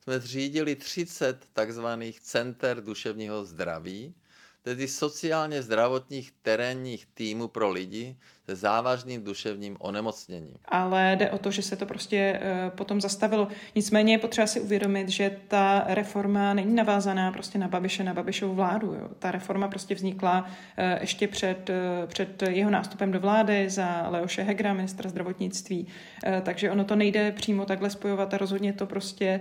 jsme 0.03 0.21
zřídili 0.21 0.77
30 0.77 1.47
takzvaných 1.53 2.21
center 2.21 2.85
duševního 2.85 3.45
zdraví, 3.45 4.15
tedy 4.63 4.89
sociálně 4.89 5.63
zdravotních 5.63 6.33
terénních 6.43 7.07
týmů 7.07 7.49
pro 7.49 7.71
lidi 7.71 8.17
se 8.51 8.57
závažným 8.57 9.25
duševním 9.25 9.77
onemocněním. 9.79 10.55
Ale 10.65 11.17
jde 11.19 11.31
o 11.31 11.39
to, 11.39 11.51
že 11.51 11.63
se 11.63 11.77
to 11.77 11.87
prostě 11.87 12.41
uh, 12.41 12.71
potom 12.71 13.01
zastavilo. 13.01 13.49
Nicméně 13.75 14.15
je 14.15 14.19
potřeba 14.19 14.47
si 14.47 14.61
uvědomit, 14.61 15.09
že 15.09 15.37
ta 15.49 15.85
reforma 15.87 16.55
není 16.55 16.75
navázaná 16.75 17.33
prostě 17.33 17.59
na 17.59 17.69
Babiše, 17.69 18.05
na 18.05 18.15
Babišovu 18.15 18.55
vládu. 18.55 18.95
Jo. 18.95 19.09
Ta 19.19 19.31
reforma 19.31 19.69
prostě 19.69 19.95
vznikla 19.95 20.41
uh, 20.43 21.01
ještě 21.01 21.29
před, 21.29 21.71
uh, 21.71 22.07
před 22.07 22.43
jeho 22.43 22.71
nástupem 22.71 23.13
do 23.13 23.21
vlády 23.21 23.71
za 23.71 24.09
Leoše 24.09 24.43
Hegra, 24.43 24.75
ministra 24.75 25.11
zdravotnictví. 25.11 25.87
Takže 26.43 26.71
ono 26.71 26.85
to 26.85 26.97
nejde 26.97 27.33
přímo 27.33 27.67
takhle 27.67 27.91
spojovat 27.91 28.35
a 28.35 28.39
rozhodně 28.39 28.73
to 28.73 28.87
prostě 28.87 29.41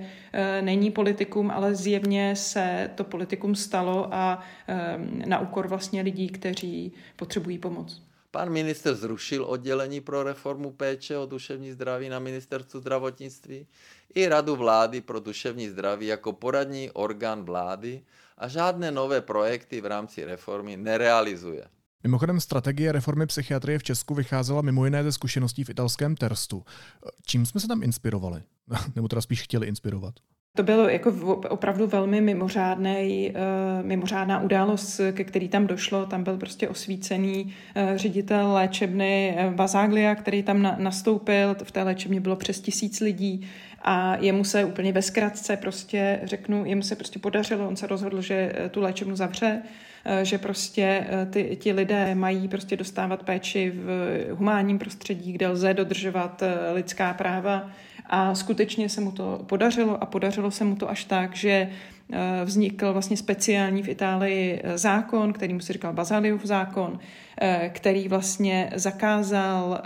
není 0.61 0.91
politikum, 0.91 1.51
ale 1.51 1.75
zjevně 1.75 2.35
se 2.35 2.89
to 2.95 3.03
politikum 3.03 3.55
stalo 3.55 4.13
a 4.13 4.39
na 5.25 5.39
úkor 5.39 5.67
vlastně 5.67 6.01
lidí, 6.01 6.29
kteří 6.29 6.91
potřebují 7.15 7.57
pomoc. 7.57 8.08
Pan 8.31 8.49
minister 8.49 8.95
zrušil 8.95 9.45
oddělení 9.45 10.01
pro 10.01 10.23
reformu 10.23 10.71
péče 10.71 11.17
o 11.17 11.25
duševní 11.25 11.71
zdraví 11.71 12.09
na 12.09 12.19
ministerstvu 12.19 12.79
zdravotnictví 12.79 13.67
i 14.15 14.27
radu 14.27 14.55
vlády 14.55 15.01
pro 15.01 15.19
duševní 15.19 15.69
zdraví 15.69 16.07
jako 16.07 16.33
poradní 16.33 16.91
orgán 16.91 17.43
vlády 17.43 18.01
a 18.37 18.47
žádné 18.47 18.91
nové 18.91 19.21
projekty 19.21 19.81
v 19.81 19.85
rámci 19.85 20.25
reformy 20.25 20.77
nerealizuje. 20.77 21.65
Mimochodem, 22.03 22.39
strategie 22.39 22.91
reformy 22.91 23.25
psychiatrie 23.25 23.79
v 23.79 23.83
Česku 23.83 24.15
vycházela 24.15 24.61
mimo 24.61 24.85
jiné 24.85 25.03
ze 25.03 25.11
zkušeností 25.11 25.63
v 25.63 25.69
italském 25.69 26.15
Terstu. 26.15 26.63
Čím 27.25 27.45
jsme 27.45 27.61
se 27.61 27.67
tam 27.67 27.83
inspirovali? 27.83 28.43
Nebo 28.95 29.07
teda 29.07 29.21
spíš 29.21 29.41
chtěli 29.41 29.67
inspirovat? 29.67 30.13
To 30.55 30.63
bylo 30.63 30.89
jako 30.89 31.11
opravdu 31.49 31.87
velmi 31.87 32.21
mimořádný, 32.21 33.31
uh, 33.31 33.85
mimořádná 33.85 34.41
událost, 34.41 35.01
ke 35.11 35.23
který 35.23 35.49
tam 35.49 35.67
došlo. 35.67 36.05
Tam 36.05 36.23
byl 36.23 36.37
prostě 36.37 36.69
osvícený 36.69 37.43
uh, 37.43 37.97
ředitel 37.97 38.53
léčebny 38.53 39.37
Bazaglia, 39.55 40.15
který 40.15 40.43
tam 40.43 40.61
na, 40.61 40.75
nastoupil. 40.79 41.55
V 41.63 41.71
té 41.71 41.83
léčebně 41.83 42.21
bylo 42.21 42.35
přes 42.35 42.61
tisíc 42.61 42.99
lidí 42.99 43.47
a 43.81 44.15
jemu 44.15 44.43
se 44.43 44.65
úplně 44.65 44.93
ve 44.93 45.01
zkratce 45.01 45.57
prostě 45.57 46.19
řeknu, 46.23 46.65
jemu 46.65 46.81
se 46.81 46.95
prostě 46.95 47.19
podařilo, 47.19 47.67
on 47.67 47.75
se 47.75 47.87
rozhodl, 47.87 48.21
že 48.21 48.53
tu 48.71 48.81
léčebnu 48.81 49.15
zavře, 49.15 49.61
že 50.23 50.37
prostě 50.37 51.07
ty, 51.29 51.57
ti 51.61 51.73
lidé 51.73 52.15
mají 52.15 52.47
prostě 52.47 52.77
dostávat 52.77 53.23
péči 53.23 53.71
v 53.75 53.89
humánním 54.31 54.79
prostředí, 54.79 55.31
kde 55.31 55.47
lze 55.47 55.73
dodržovat 55.73 56.43
lidská 56.73 57.13
práva, 57.13 57.71
a 58.09 58.35
skutečně 58.35 58.89
se 58.89 59.01
mu 59.01 59.11
to 59.11 59.41
podařilo 59.45 60.03
a 60.03 60.05
podařilo 60.05 60.51
se 60.51 60.63
mu 60.63 60.75
to 60.75 60.89
až 60.89 61.03
tak, 61.03 61.35
že 61.35 61.49
eh, 61.49 62.45
vznikl 62.45 62.93
vlastně 62.93 63.17
speciální 63.17 63.83
v 63.83 63.87
Itálii 63.87 64.61
eh, 64.63 64.77
zákon, 64.77 65.33
který 65.33 65.53
mu 65.53 65.59
se 65.59 65.73
říkal 65.73 65.93
Bazaliův 65.93 66.45
zákon, 66.45 66.99
eh, 67.41 67.71
který 67.73 68.07
vlastně 68.07 68.69
zakázal 68.75 69.81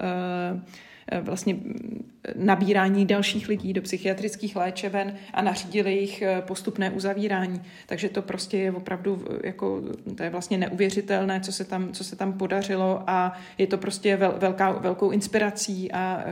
vlastně 1.21 1.53
mm, 1.53 2.11
nabírání 2.35 3.05
dalších 3.05 3.47
lidí 3.47 3.73
do 3.73 3.81
psychiatrických 3.81 4.55
léčeven 4.55 5.15
a 5.33 5.41
nařídili 5.41 5.95
jejich 5.95 6.21
eh, 6.21 6.41
postupné 6.41 6.91
uzavírání. 6.91 7.61
Takže 7.85 8.09
to 8.09 8.21
prostě 8.21 8.57
je 8.57 8.71
opravdu 8.71 9.25
jako, 9.43 9.81
to 10.17 10.23
je 10.23 10.29
vlastně 10.29 10.57
neuvěřitelné, 10.57 11.39
co 11.39 11.51
se 11.51 11.65
tam, 11.65 11.91
co 11.91 12.03
se 12.03 12.15
tam 12.15 12.33
podařilo 12.33 13.03
a 13.07 13.33
je 13.57 13.67
to 13.67 13.77
prostě 13.77 14.15
vel, 14.15 14.35
velká, 14.37 14.71
velkou 14.71 15.11
inspirací 15.11 15.91
a 15.91 16.23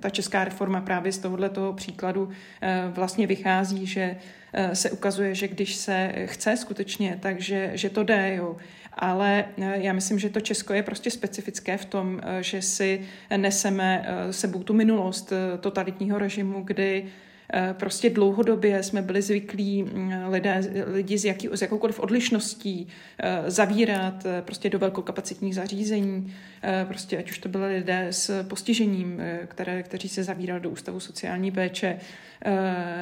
ta 0.00 0.10
česká 0.10 0.44
reforma 0.44 0.80
právě 0.80 1.12
z 1.12 1.18
tohoto 1.18 1.72
příkladu 1.72 2.28
vlastně 2.88 3.26
vychází, 3.26 3.86
že 3.86 4.16
se 4.72 4.90
ukazuje, 4.90 5.34
že 5.34 5.48
když 5.48 5.74
se 5.74 6.12
chce 6.26 6.56
skutečně, 6.56 7.18
takže 7.20 7.70
že 7.74 7.90
to 7.90 8.02
jde, 8.02 8.34
jo 8.34 8.56
ale 8.94 9.44
eh, 9.58 9.78
já 9.78 9.92
myslím, 9.92 10.18
že 10.18 10.28
to 10.28 10.40
Česko 10.40 10.72
je 10.72 10.82
prostě 10.82 11.10
specifické 11.10 11.76
v 11.76 11.84
tom, 11.84 12.20
eh, 12.22 12.42
že 12.42 12.62
si 12.62 13.00
neseme 13.36 14.04
eh, 14.06 14.32
sebou 14.32 14.62
tu 14.62 14.74
minulost 14.74 15.32
totalitního 15.60 16.18
režimu, 16.18 16.62
kdy 16.62 17.06
prostě 17.72 18.10
dlouhodobě 18.10 18.82
jsme 18.82 19.02
byli 19.02 19.22
zvyklí 19.22 19.82
mm, 19.82 20.12
lidé, 20.28 20.60
lidi 20.86 21.18
z, 21.18 21.24
jaký, 21.24 21.48
z 21.52 21.62
jakoukoliv 21.62 22.00
odlišností 22.00 22.88
zavírat 23.46 24.26
prostě 24.40 24.70
do 24.70 24.78
velkokapacitních 24.78 25.54
zařízení, 25.54 26.34
prostě 26.88 27.18
ať 27.18 27.30
už 27.30 27.38
to 27.38 27.48
byly 27.48 27.76
lidé 27.76 28.06
s 28.10 28.44
postižením, 28.44 29.20
které, 29.46 29.82
kteří 29.82 30.08
se 30.08 30.24
zavírali 30.24 30.60
do 30.60 30.70
ústavu 30.70 31.00
sociální 31.00 31.50
péče, 31.50 31.98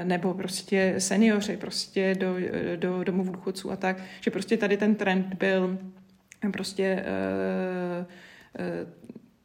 nebo 0.05 0.35
prostě 0.35 0.95
seniori 0.99 1.57
prostě 1.57 2.15
do, 2.15 2.37
do 2.77 3.05
domovů 3.05 3.33
důchodců 3.33 3.71
a 3.71 3.77
tak, 3.77 3.97
že 4.21 4.31
prostě 4.31 4.57
tady 4.57 4.77
ten 4.77 4.95
trend 4.95 5.35
byl 5.35 5.79
prostě 6.53 7.05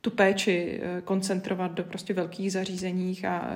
tu 0.06 0.12
péči 0.12 0.82
koncentrovat 1.04 1.72
do 1.72 1.84
prostě 1.84 2.14
velkých 2.14 2.52
zařízeních 2.52 3.26
a 3.26 3.50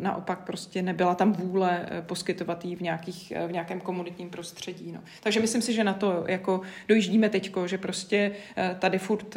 naopak 0.00 0.44
prostě 0.44 0.82
nebyla 0.82 1.14
tam 1.14 1.32
vůle 1.32 1.86
poskytovat 2.06 2.64
ji 2.64 2.76
v, 2.76 2.80
nějakých, 2.80 3.32
v 3.46 3.52
nějakém 3.52 3.80
komunitním 3.80 4.30
prostředí. 4.30 4.92
No. 4.92 5.00
Takže 5.22 5.40
myslím 5.40 5.62
si, 5.62 5.72
že 5.72 5.84
na 5.84 5.94
to 5.94 6.24
jako 6.28 6.60
dojíždíme 6.88 7.28
teďko, 7.28 7.66
že 7.66 7.78
prostě 7.78 8.32
tady 8.78 8.98
furt 8.98 9.36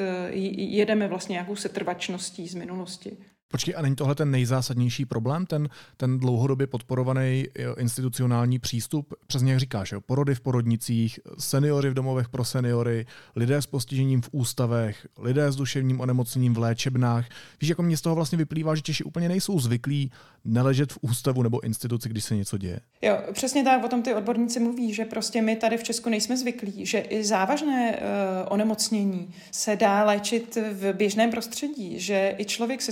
jedeme 0.58 1.08
vlastně 1.08 1.34
nějakou 1.34 1.56
setrvačností 1.56 2.48
z 2.48 2.56
minulosti. 2.56 3.18
Počkej, 3.54 3.74
a 3.78 3.82
není 3.82 3.96
tohle 3.96 4.16
ten 4.16 4.32
nejzásadnější 4.32 5.06
problém, 5.06 5.46
ten, 5.46 5.70
ten 5.98 6.20
dlouhodobě 6.20 6.68
podporovaný 6.68 7.46
institucionální 7.78 8.60
přístup, 8.60 9.14
přesně 9.28 9.52
jak 9.52 9.60
říkáš, 9.60 9.92
jo, 9.92 10.02
porody 10.02 10.36
v 10.36 10.42
porodnicích, 10.42 11.20
seniori 11.40 11.90
v 11.90 11.94
domovech 11.94 12.30
pro 12.30 12.46
seniory, 12.46 13.06
lidé 13.36 13.62
s 13.62 13.66
postižením 13.66 14.22
v 14.22 14.30
ústavech, 14.32 15.08
lidé 15.18 15.52
s 15.52 15.56
duševním 15.56 16.00
onemocněním 16.00 16.54
v 16.54 16.58
léčebnách. 16.58 17.26
Víš, 17.62 17.70
jako 17.70 17.84
mě 17.84 17.98
z 17.98 18.02
toho 18.02 18.16
vlastně 18.16 18.38
vyplývá, 18.38 18.76
že 18.76 18.82
Češi 18.82 19.04
úplně 19.04 19.30
nejsou 19.30 19.60
zvyklí 19.60 20.12
neležet 20.46 20.94
v 20.94 20.98
ústavu 21.02 21.44
nebo 21.44 21.64
instituci, 21.64 22.10
když 22.10 22.24
se 22.24 22.36
něco 22.36 22.58
děje. 22.58 22.80
Jo, 23.02 23.20
přesně 23.34 23.64
tak, 23.64 23.84
o 23.84 23.88
tom 23.88 24.04
ty 24.04 24.14
odborníci 24.14 24.60
mluví, 24.60 24.94
že 24.94 25.06
prostě 25.06 25.42
my 25.42 25.56
tady 25.56 25.78
v 25.78 25.84
Česku 25.84 26.10
nejsme 26.10 26.38
zvyklí, 26.38 26.86
že 26.86 27.00
i 27.00 27.24
závažné 27.24 27.92
uh, 27.92 28.04
onemocnění 28.50 29.34
se 29.52 29.76
dá 29.76 30.04
léčit 30.04 30.58
v 30.72 30.94
běžném 30.94 31.32
prostředí, 31.32 32.00
že 32.00 32.36
i 32.38 32.46
člověk 32.46 32.82
se 32.82 32.92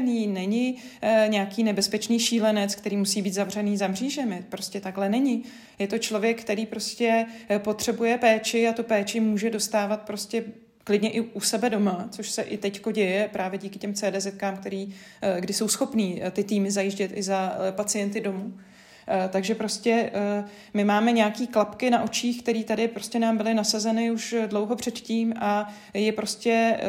schizofrení 0.00 0.26
není 0.26 0.74
uh, 0.74 1.30
nějaký 1.30 1.64
nebezpečný 1.64 2.18
šílenec, 2.18 2.74
který 2.74 2.96
musí 2.96 3.22
být 3.22 3.34
zavřený 3.34 3.76
za 3.76 3.88
mřížemi. 3.88 4.44
Prostě 4.48 4.80
takhle 4.80 5.08
není. 5.08 5.42
Je 5.78 5.86
to 5.86 5.98
člověk, 5.98 6.40
který 6.40 6.66
prostě 6.66 7.26
uh, 7.50 7.58
potřebuje 7.58 8.18
péči 8.18 8.68
a 8.68 8.72
tu 8.72 8.82
péči 8.82 9.20
může 9.20 9.50
dostávat 9.50 10.02
prostě 10.02 10.44
klidně 10.84 11.10
i 11.10 11.20
u 11.20 11.40
sebe 11.40 11.70
doma, 11.70 12.08
což 12.10 12.30
se 12.30 12.42
i 12.42 12.58
teď 12.58 12.82
děje 12.92 13.28
právě 13.32 13.58
díky 13.58 13.78
těm 13.78 13.94
CDZkám, 13.94 14.56
který, 14.56 14.94
eh, 15.22 15.40
kdy 15.40 15.52
jsou 15.52 15.68
schopní 15.68 16.22
eh, 16.22 16.30
ty 16.30 16.44
týmy 16.44 16.70
zajíždět 16.70 17.10
i 17.14 17.22
za 17.22 17.58
eh, 17.68 17.72
pacienty 17.72 18.20
domů. 18.20 18.54
Takže 19.28 19.54
prostě 19.54 20.10
my 20.74 20.84
máme 20.84 21.12
nějaký 21.12 21.46
klapky 21.46 21.90
na 21.90 22.02
očích, 22.02 22.42
které 22.42 22.64
tady 22.64 22.88
prostě 22.88 23.18
nám 23.18 23.36
byly 23.36 23.54
nasazeny 23.54 24.10
už 24.10 24.34
dlouho 24.46 24.76
předtím 24.76 25.34
a 25.40 25.74
je 25.94 26.12
prostě 26.12 26.80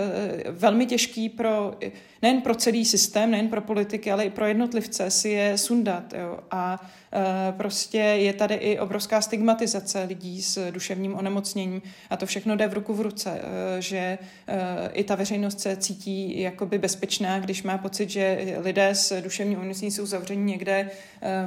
velmi 0.50 0.86
těžký 0.86 1.30
pro, 1.30 1.74
nejen 2.22 2.42
pro 2.42 2.56
celý 2.56 2.86
systém, 2.86 3.32
nejen 3.32 3.48
pro 3.48 3.62
politiky, 3.62 4.12
ale 4.12 4.26
i 4.26 4.30
pro 4.30 4.46
jednotlivce 4.46 5.12
si 5.12 5.30
je 5.30 5.58
sundat. 5.58 6.14
Jo. 6.14 6.40
A 6.52 6.80
Eh, 7.14 7.52
prostě 7.52 7.98
je 7.98 8.34
tady 8.34 8.56
i 8.56 8.80
obrovská 8.80 9.22
stigmatizace 9.22 10.04
lidí 10.04 10.42
s 10.42 10.72
duševním 10.72 11.16
onemocněním 11.16 11.82
a 12.10 12.18
to 12.18 12.26
všechno 12.26 12.56
jde 12.56 12.68
v 12.68 12.74
ruku 12.74 12.94
v 12.94 13.02
ruce, 13.02 13.42
eh, 13.42 13.82
že 13.82 13.98
eh, 13.98 14.90
i 14.94 15.04
ta 15.04 15.16
veřejnost 15.16 15.60
se 15.60 15.76
cítí 15.76 16.42
jakoby 16.42 16.78
bezpečná, 16.78 17.40
když 17.40 17.64
má 17.64 17.78
pocit, 17.78 18.10
že 18.10 18.56
lidé 18.58 18.90
s 18.90 19.22
duševním 19.22 19.60
onemocněním 19.60 19.92
jsou 19.92 20.06
zavření 20.06 20.44
někde 20.44 20.90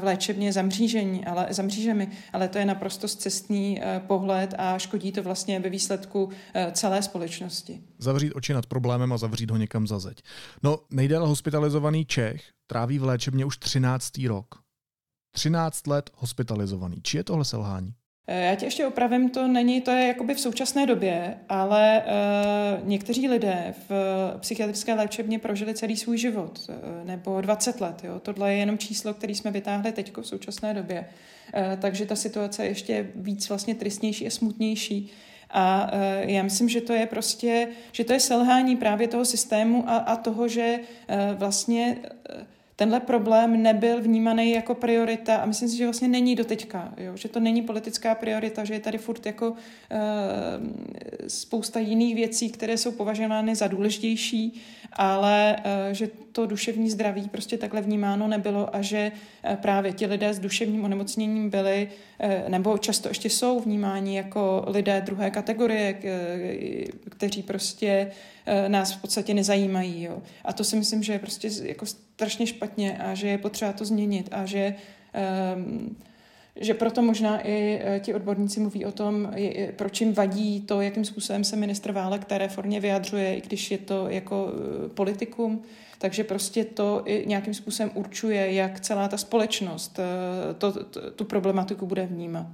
v 0.01 0.05
léčebně 0.05 0.53
zamřížení, 0.64 1.27
ale, 1.27 1.46
zamřížemi, 1.50 2.09
ale 2.33 2.48
to 2.48 2.59
je 2.59 2.64
naprosto 2.64 3.09
zcestný 3.09 3.81
pohled 4.07 4.55
a 4.59 4.79
škodí 4.79 5.12
to 5.12 5.22
vlastně 5.22 5.61
ve 5.61 5.70
výsledku 5.70 6.31
celé 6.72 7.03
společnosti. 7.03 7.81
Zavřít 7.98 8.33
oči 8.35 8.55
nad 8.55 8.66
problémem 8.66 9.12
a 9.12 9.16
zavřít 9.16 9.50
ho 9.50 9.57
někam 9.57 9.87
za 9.87 9.98
zeď. 9.98 10.22
No, 10.62 10.79
nejdéle 10.90 11.29
hospitalizovaný 11.29 12.05
Čech 12.05 12.42
tráví 12.66 12.98
v 12.98 13.05
léčebně 13.05 13.44
už 13.44 13.59
13. 13.59 14.18
rok. 14.27 14.46
13 15.35 15.87
let 15.87 16.11
hospitalizovaný. 16.14 16.96
Či 17.03 17.16
je 17.16 17.24
tohle 17.24 17.44
selhání? 17.44 17.94
Eh, 18.27 18.45
já 18.45 18.55
tě 18.55 18.67
ještě 18.67 18.87
opravím, 18.87 19.31
to 19.31 19.49
není, 19.49 19.81
to 19.81 19.91
je 19.91 20.07
jakoby 20.07 20.35
v 20.35 20.41
současné 20.41 20.87
době, 20.87 21.39
ale 21.49 22.03
uh, 22.05 22.89
někteří 22.89 23.29
lidé 23.29 23.75
v 23.89 23.93
psychiatrické 24.41 24.95
léčebně 24.95 25.39
prožili 25.39 25.75
celý 25.75 25.97
svůj 25.97 26.19
život, 26.19 26.61
uh, 26.69 27.07
nebo 27.07 27.41
20 27.41 27.81
let. 27.81 28.05
Jo? 28.05 28.21
Tohle 28.21 28.53
je 28.53 28.59
jenom 28.59 28.79
číslo, 28.79 29.15
které 29.15 29.35
jsme 29.35 29.51
vytáhli 29.51 29.93
teď 29.93 30.17
v 30.17 30.27
současné 30.27 30.75
době. 30.75 31.01
Uh, 31.55 31.81
takže 31.81 32.07
ta 32.07 32.17
situace 32.17 32.63
je 32.63 32.69
ještě 32.69 33.11
víc 33.15 33.49
vlastně 33.49 33.75
tristnější 33.75 34.27
a 34.27 34.31
smutnější. 34.31 35.11
A 35.51 35.91
já 36.21 36.43
myslím, 36.43 36.69
že 36.69 36.81
to 36.81 36.93
je 36.93 37.07
prostě, 37.07 37.69
že 37.93 38.05
to 38.05 38.13
je 38.13 38.21
selhání 38.21 38.77
právě 38.77 39.09
toho 39.09 39.25
systému 39.25 39.91
a, 39.91 39.97
a 39.97 40.17
toho, 40.17 40.49
že 40.49 40.79
vlastně 41.35 41.97
tenhle 42.77 43.01
problém 43.01 43.63
nebyl 43.63 44.03
vnímaný 44.03 44.51
jako 44.51 44.75
priorita 44.75 45.37
a 45.37 45.47
myslím 45.47 45.69
si, 45.69 45.77
že 45.77 45.85
vlastně 45.85 46.09
není 46.09 46.37
doteďka, 46.37 46.95
jo? 46.97 47.17
že 47.17 47.29
to 47.29 47.41
není 47.41 47.63
politická 47.63 48.15
priorita, 48.15 48.65
že 48.65 48.75
je 48.75 48.81
tady 48.81 48.99
furt 48.99 49.27
jako 49.27 49.51
uh, 49.51 49.57
spousta 51.29 51.81
jiných 51.81 52.15
věcí, 52.15 52.51
které 52.51 52.77
jsou 52.77 52.93
považovány 52.93 53.55
za 53.55 53.67
důležitější, 53.67 54.63
ale 54.92 55.57
uh, 55.59 55.92
že 55.92 56.09
to 56.33 56.47
duševní 56.47 56.90
zdraví 56.90 57.29
prostě 57.29 57.59
takhle 57.59 57.81
vnímáno 57.81 58.29
nebylo 58.29 58.77
a 58.77 58.83
že 58.83 59.12
uh, 59.51 59.57
právě 59.57 59.92
ti 59.92 60.07
lidé 60.07 60.35
s 60.35 60.38
duševním 60.38 60.85
onemocněním 60.85 61.51
byli 61.51 61.88
uh, 62.25 62.49
nebo 62.49 62.79
často 62.79 63.09
ještě 63.09 63.31
jsou 63.31 63.61
vnímáni 63.61 64.16
jako 64.16 64.64
lidé 64.66 65.03
druhé 65.07 65.31
kategorie, 65.31 65.94
kteří 67.11 67.42
prostě 67.42 68.11
nás 68.68 68.92
v 68.92 69.01
podstatě 69.01 69.35
nezajímají. 69.35 70.03
Jo. 70.03 70.23
A 70.44 70.53
to 70.53 70.64
si 70.64 70.77
myslím, 70.77 71.03
že 71.03 71.12
je 71.12 71.18
prostě 71.18 71.51
jako 71.62 71.87
strašně 71.87 72.47
špatně 72.47 72.99
a 72.99 73.14
že 73.14 73.29
je 73.29 73.38
potřeba 73.38 73.73
to 73.73 73.85
změnit 73.85 74.29
a 74.33 74.47
že 74.47 74.75
um, 75.57 75.97
že 76.61 76.75
proto 76.75 77.03
možná 77.03 77.40
i 77.40 77.81
e, 77.83 78.01
ti 78.01 78.14
odborníci 78.14 78.61
mluví 78.61 78.85
o 78.85 78.93
tom, 78.93 79.33
proč 79.77 80.01
jim 80.01 80.12
vadí 80.12 80.61
to, 80.61 80.81
jakým 80.81 81.05
způsobem 81.05 81.45
se 81.45 81.57
ministr 81.57 81.93
Válek 81.93 82.25
té 82.25 82.38
reformě 82.38 82.81
vyjadřuje, 82.81 83.37
i 83.37 83.40
když 83.40 83.71
je 83.71 83.79
to 83.79 84.09
jako 84.09 84.53
e, 84.85 84.88
politikum. 84.88 85.62
Takže 85.99 86.25
prostě 86.25 86.64
to 86.64 87.03
i 87.05 87.25
nějakým 87.27 87.55
způsobem 87.55 87.90
určuje, 87.95 88.53
jak 88.53 88.81
celá 88.81 89.09
ta 89.09 89.17
společnost 89.17 89.99
e, 89.99 90.55
to, 90.55 90.85
to, 90.85 91.11
tu 91.11 91.25
problematiku 91.25 91.87
bude 91.87 92.07
vnímat. 92.07 92.47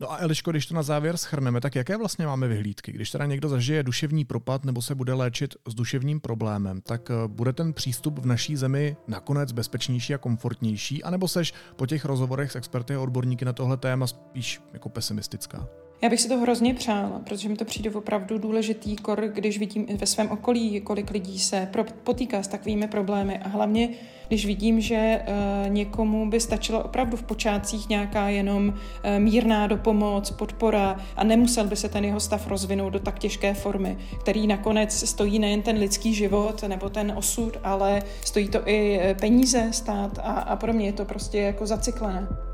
No 0.00 0.12
a 0.12 0.16
Eliško, 0.16 0.50
když 0.50 0.66
to 0.66 0.74
na 0.74 0.82
závěr 0.82 1.16
schrneme, 1.16 1.60
tak 1.60 1.74
jaké 1.74 1.96
vlastně 1.96 2.26
máme 2.26 2.48
vyhlídky? 2.48 2.92
Když 2.92 3.10
teda 3.10 3.26
někdo 3.26 3.48
zažije 3.48 3.82
duševní 3.82 4.24
propad 4.24 4.64
nebo 4.64 4.82
se 4.82 4.94
bude 4.94 5.14
léčit 5.14 5.56
s 5.68 5.74
duševním 5.74 6.20
problémem, 6.20 6.80
tak 6.80 7.10
eh, 7.10 7.14
bude 7.26 7.52
ten 7.52 7.72
přístup 7.72 8.18
v 8.18 8.26
naší 8.26 8.56
zemi 8.56 8.96
nakonec 9.06 9.52
bezpečnější 9.52 10.14
a 10.14 10.18
komfortnější, 10.18 11.04
anebo 11.04 11.28
seš 11.28 11.54
po 11.76 11.86
těch 11.86 12.04
rozhovorech 12.04 12.52
s 12.52 12.56
experty 12.56 12.94
a 12.94 13.00
odborníky 13.00 13.44
na 13.44 13.52
tohle 13.52 13.76
téma 13.76 14.06
spíš 14.06 14.60
jako 14.72 14.88
pesimistická? 14.88 15.68
Já 16.06 16.10
bych 16.10 16.20
si 16.20 16.28
to 16.28 16.38
hrozně 16.38 16.74
přála, 16.74 17.20
protože 17.24 17.48
mi 17.48 17.56
to 17.56 17.64
přijde 17.64 17.90
opravdu 17.90 18.38
důležitý 18.38 18.96
kor, 18.96 19.20
když 19.20 19.58
vidím 19.58 19.86
ve 19.96 20.06
svém 20.06 20.30
okolí, 20.30 20.80
kolik 20.80 21.10
lidí 21.10 21.38
se 21.38 21.68
potýká 22.04 22.42
s 22.42 22.48
takovými 22.48 22.88
problémy 22.88 23.38
a 23.38 23.48
hlavně, 23.48 23.88
když 24.28 24.46
vidím, 24.46 24.80
že 24.80 25.22
uh, 25.22 25.72
někomu 25.72 26.30
by 26.30 26.40
stačilo 26.40 26.84
opravdu 26.84 27.16
v 27.16 27.22
počátcích 27.22 27.88
nějaká 27.88 28.28
jenom 28.28 28.68
uh, 28.68 28.74
mírná 29.18 29.66
dopomoc, 29.66 30.30
podpora 30.30 30.96
a 31.16 31.24
nemusel 31.24 31.66
by 31.66 31.76
se 31.76 31.88
ten 31.88 32.04
jeho 32.04 32.20
stav 32.20 32.46
rozvinout 32.46 32.90
do 32.90 33.00
tak 33.00 33.18
těžké 33.18 33.54
formy, 33.54 33.98
který 34.20 34.46
nakonec 34.46 35.08
stojí 35.08 35.38
nejen 35.38 35.62
ten 35.62 35.76
lidský 35.76 36.14
život 36.14 36.62
nebo 36.62 36.88
ten 36.88 37.12
osud, 37.16 37.56
ale 37.64 38.02
stojí 38.24 38.48
to 38.48 38.68
i 38.68 38.98
eh, 39.02 39.14
peníze 39.14 39.68
stát 39.70 40.18
a, 40.18 40.32
a 40.32 40.56
podobně. 40.56 40.86
Je 40.86 40.92
to 40.92 41.04
prostě 41.04 41.38
jako 41.38 41.66
zacyklené. 41.66 42.45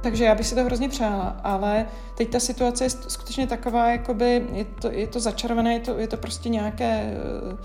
Takže 0.00 0.24
já 0.24 0.34
bych 0.34 0.46
si 0.46 0.54
to 0.54 0.64
hrozně 0.64 0.88
přála, 0.88 1.40
ale 1.44 1.86
teď 2.14 2.28
ta 2.28 2.40
situace 2.40 2.84
je 2.84 2.90
skutečně 2.90 3.46
taková, 3.46 3.90
jakoby 3.90 4.46
je 4.52 4.64
to, 4.64 4.90
je 4.90 5.06
to 5.06 5.20
začarované, 5.20 5.72
je 5.72 5.80
to, 5.80 5.98
je 5.98 6.08
to 6.08 6.16
prostě 6.16 6.48
nějaké 6.48 7.14
uh, 7.52 7.58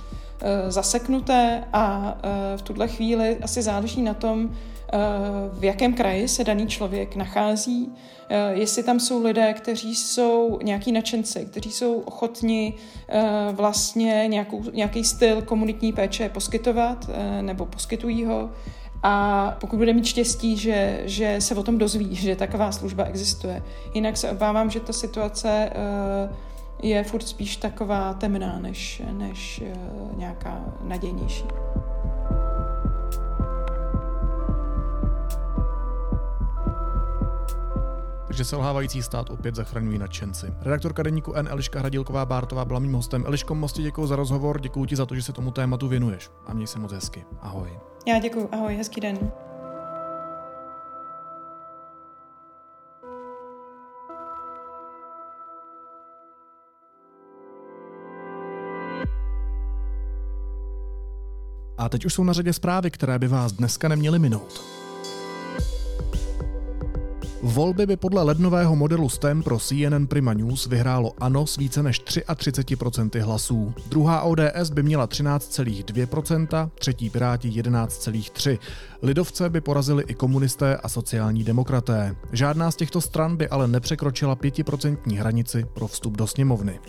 zaseknuté 0.67 1.63
a 1.74 2.17
uh, 2.24 2.58
v 2.58 2.62
tuhle 2.62 2.88
chvíli 2.88 3.38
asi 3.41 3.62
záleží 3.62 4.02
na 4.02 4.13
tom, 4.13 4.50
v 5.54 5.63
jakém 5.63 5.93
kraji 5.93 6.28
se 6.28 6.43
daný 6.43 6.67
člověk 6.67 7.15
nachází, 7.15 7.91
jestli 8.54 8.84
tam 8.84 9.00
jsou 9.00 9.24
lidé, 9.24 9.54
kteří 9.54 9.95
jsou 9.95 10.60
nějaký 10.63 10.91
nadšenci, 10.91 11.45
kteří 11.45 11.71
jsou 11.71 12.00
ochotni 12.00 12.74
vlastně 13.52 14.26
nějakou, 14.28 14.63
nějaký 14.74 15.04
styl 15.04 15.41
komunitní 15.41 15.93
péče 15.93 16.30
poskytovat 16.30 17.10
nebo 17.41 17.65
poskytují 17.65 18.26
ho, 18.26 18.50
a 19.07 19.51
pokud 19.59 19.77
bude 19.77 19.93
mít 19.93 20.05
štěstí, 20.05 20.57
že, 20.57 21.01
že 21.05 21.35
se 21.39 21.55
o 21.55 21.63
tom 21.63 21.77
dozví, 21.77 22.15
že 22.15 22.35
taková 22.35 22.71
služba 22.71 23.03
existuje. 23.03 23.63
Jinak 23.93 24.17
se 24.17 24.31
obávám, 24.31 24.69
že 24.69 24.79
ta 24.79 24.93
situace 24.93 25.69
uh, 26.29 26.35
je 26.81 27.03
furt 27.03 27.27
spíš 27.27 27.57
taková 27.57 28.13
temná, 28.13 28.59
než, 28.59 29.01
než 29.11 29.61
uh, 29.61 30.17
nějaká 30.17 30.65
nadějnější. 30.83 31.43
Takže 38.36 38.45
selhávající 38.45 39.04
stát 39.04 39.30
opět 39.30 39.56
zachraňují 39.56 39.98
nadšenci. 39.98 40.54
Redaktorka 40.62 41.04
deníku 41.04 41.34
N. 41.34 41.48
Eliška 41.52 41.80
Hradilková 41.80 42.26
Bártová 42.26 42.65
byla 42.65 42.80
mým 42.80 42.93
hostem. 42.93 43.24
Eliško, 43.28 43.56
moc 43.56 43.74
ti 43.74 43.82
děkuji 43.82 44.08
za 44.08 44.15
rozhovor, 44.15 44.62
děkuji 44.62 44.86
ti 44.86 44.95
za 44.95 45.06
to, 45.06 45.15
že 45.15 45.21
se 45.21 45.34
tomu 45.34 45.52
tématu 45.52 45.88
věnuješ. 45.88 46.30
A 46.45 46.54
měj 46.54 46.67
se 46.67 46.80
moc 46.80 46.91
hezky. 46.91 47.26
Ahoj. 47.41 47.80
Já 48.08 48.19
děkuji, 48.19 48.50
ahoj, 48.52 48.76
hezký 48.76 49.02
den. 49.02 49.32
A 61.78 61.89
teď 61.89 62.06
už 62.06 62.13
jsou 62.13 62.24
na 62.24 62.34
řadě 62.34 62.54
zprávy, 62.54 62.91
které 62.91 63.19
by 63.19 63.28
vás 63.28 63.52
dneska 63.52 63.88
neměly 63.88 64.19
minout. 64.19 64.85
Volby 67.45 67.86
by 67.86 67.97
podle 67.97 68.23
lednového 68.23 68.75
modelu 68.75 69.10
STEM 69.10 69.43
pro 69.43 69.60
CNN 69.60 70.08
Prima 70.08 70.34
News 70.34 70.67
vyhrálo 70.67 71.13
ANO 71.19 71.47
s 71.47 71.58
více 71.58 71.84
než 71.84 72.01
33% 72.01 73.21
hlasů. 73.21 73.73
Druhá 73.89 74.21
ODS 74.21 74.69
by 74.73 74.84
měla 74.84 75.08
13,2%, 75.08 76.69
třetí 76.79 77.10
Piráti 77.10 77.49
11,3%. 77.49 78.60
Lidovce 79.01 79.49
by 79.49 79.62
porazili 79.62 80.03
i 80.08 80.13
komunisté 80.13 80.77
a 80.77 80.89
sociální 80.89 81.43
demokraté. 81.43 82.15
Žádná 82.31 82.71
z 82.71 82.75
těchto 82.75 83.01
stran 83.01 83.38
by 83.38 83.49
ale 83.49 83.67
nepřekročila 83.67 84.36
5% 84.36 85.17
hranici 85.17 85.65
pro 85.73 85.88
vstup 85.88 86.17
do 86.17 86.27
sněmovny. 86.27 86.79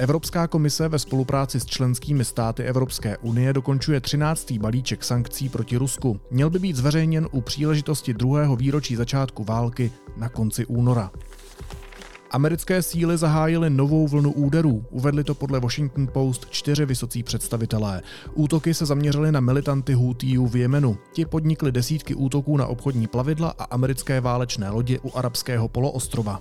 Evropská 0.00 0.46
komise 0.46 0.88
ve 0.88 0.98
spolupráci 0.98 1.60
s 1.60 1.66
členskými 1.66 2.24
státy 2.24 2.62
Evropské 2.62 3.18
unie 3.18 3.52
dokončuje 3.52 4.00
13. 4.00 4.52
balíček 4.52 5.04
sankcí 5.04 5.48
proti 5.48 5.76
Rusku. 5.76 6.20
Měl 6.30 6.50
by 6.50 6.58
být 6.58 6.76
zveřejněn 6.76 7.28
u 7.32 7.40
příležitosti 7.40 8.14
druhého 8.14 8.56
výročí 8.56 8.96
začátku 8.96 9.44
války 9.44 9.92
na 10.16 10.28
konci 10.28 10.66
února. 10.66 11.10
Americké 12.30 12.82
síly 12.82 13.18
zahájily 13.18 13.70
novou 13.70 14.08
vlnu 14.08 14.32
úderů, 14.32 14.84
uvedli 14.90 15.24
to 15.24 15.34
podle 15.34 15.60
Washington 15.60 16.08
Post 16.12 16.46
čtyři 16.50 16.86
vysocí 16.86 17.22
představitelé. 17.22 18.02
Útoky 18.34 18.74
se 18.74 18.86
zaměřily 18.86 19.32
na 19.32 19.40
militanty 19.40 19.94
Houthijů 19.94 20.46
v 20.46 20.56
Jemenu. 20.56 20.98
Ti 21.12 21.24
podnikli 21.24 21.72
desítky 21.72 22.14
útoků 22.14 22.56
na 22.56 22.66
obchodní 22.66 23.06
plavidla 23.06 23.54
a 23.58 23.64
americké 23.64 24.20
válečné 24.20 24.70
lodě 24.70 24.98
u 25.02 25.16
arabského 25.16 25.68
poloostrova. 25.68 26.38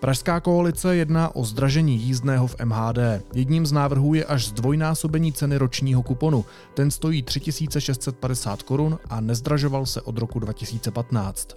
Pražská 0.00 0.40
koalice 0.40 0.96
jedná 0.96 1.36
o 1.36 1.44
zdražení 1.44 1.98
jízdného 1.98 2.46
v 2.46 2.56
MHD. 2.64 2.98
Jedním 3.34 3.66
z 3.66 3.72
návrhů 3.72 4.14
je 4.14 4.24
až 4.24 4.46
zdvojnásobení 4.48 5.32
ceny 5.32 5.56
ročního 5.56 6.02
kuponu. 6.02 6.44
Ten 6.74 6.90
stojí 6.90 7.22
3650 7.22 8.62
korun 8.62 8.98
a 9.10 9.20
nezdražoval 9.20 9.86
se 9.86 10.00
od 10.00 10.18
roku 10.18 10.38
2015. 10.38 11.56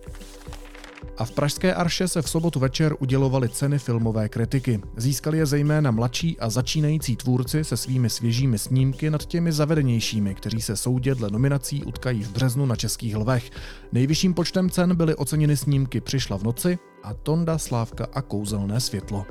A 1.17 1.25
v 1.25 1.31
Pražské 1.31 1.73
Arše 1.73 2.07
se 2.07 2.21
v 2.21 2.29
sobotu 2.29 2.59
večer 2.59 2.95
udělovaly 2.99 3.49
ceny 3.49 3.79
filmové 3.79 4.29
kritiky. 4.29 4.81
Získali 4.97 5.37
je 5.37 5.45
zejména 5.45 5.91
mladší 5.91 6.39
a 6.39 6.49
začínající 6.49 7.15
tvůrci 7.15 7.63
se 7.63 7.77
svými 7.77 8.09
svěžími 8.09 8.57
snímky 8.59 9.09
nad 9.09 9.25
těmi 9.25 9.51
zavedenějšími, 9.51 10.35
kteří 10.35 10.61
se 10.61 10.75
soudě 10.75 11.15
dle 11.15 11.29
nominací 11.29 11.83
utkají 11.83 12.23
v 12.23 12.31
březnu 12.31 12.65
na 12.65 12.75
Českých 12.75 13.15
lvech. 13.17 13.51
Nejvyšším 13.91 14.33
počtem 14.33 14.69
cen 14.69 14.95
byly 14.95 15.15
oceněny 15.15 15.57
snímky 15.57 16.01
Přišla 16.01 16.37
v 16.37 16.43
noci 16.43 16.77
a 17.03 17.13
Tonda, 17.13 17.57
Slávka 17.57 18.07
a 18.13 18.21
Kouzelné 18.21 18.79
světlo. 18.79 19.25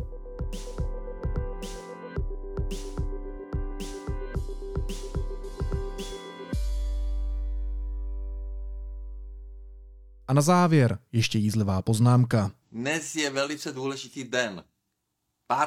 A 10.29 10.33
na 10.35 10.43
závěr 10.43 10.99
ještě 11.13 11.39
jízlivá 11.39 11.83
poznámka. 11.83 12.51
Dnes 12.73 13.15
je 13.15 13.31
velice 13.31 13.73
důležitý 13.73 14.25
den. 14.25 14.65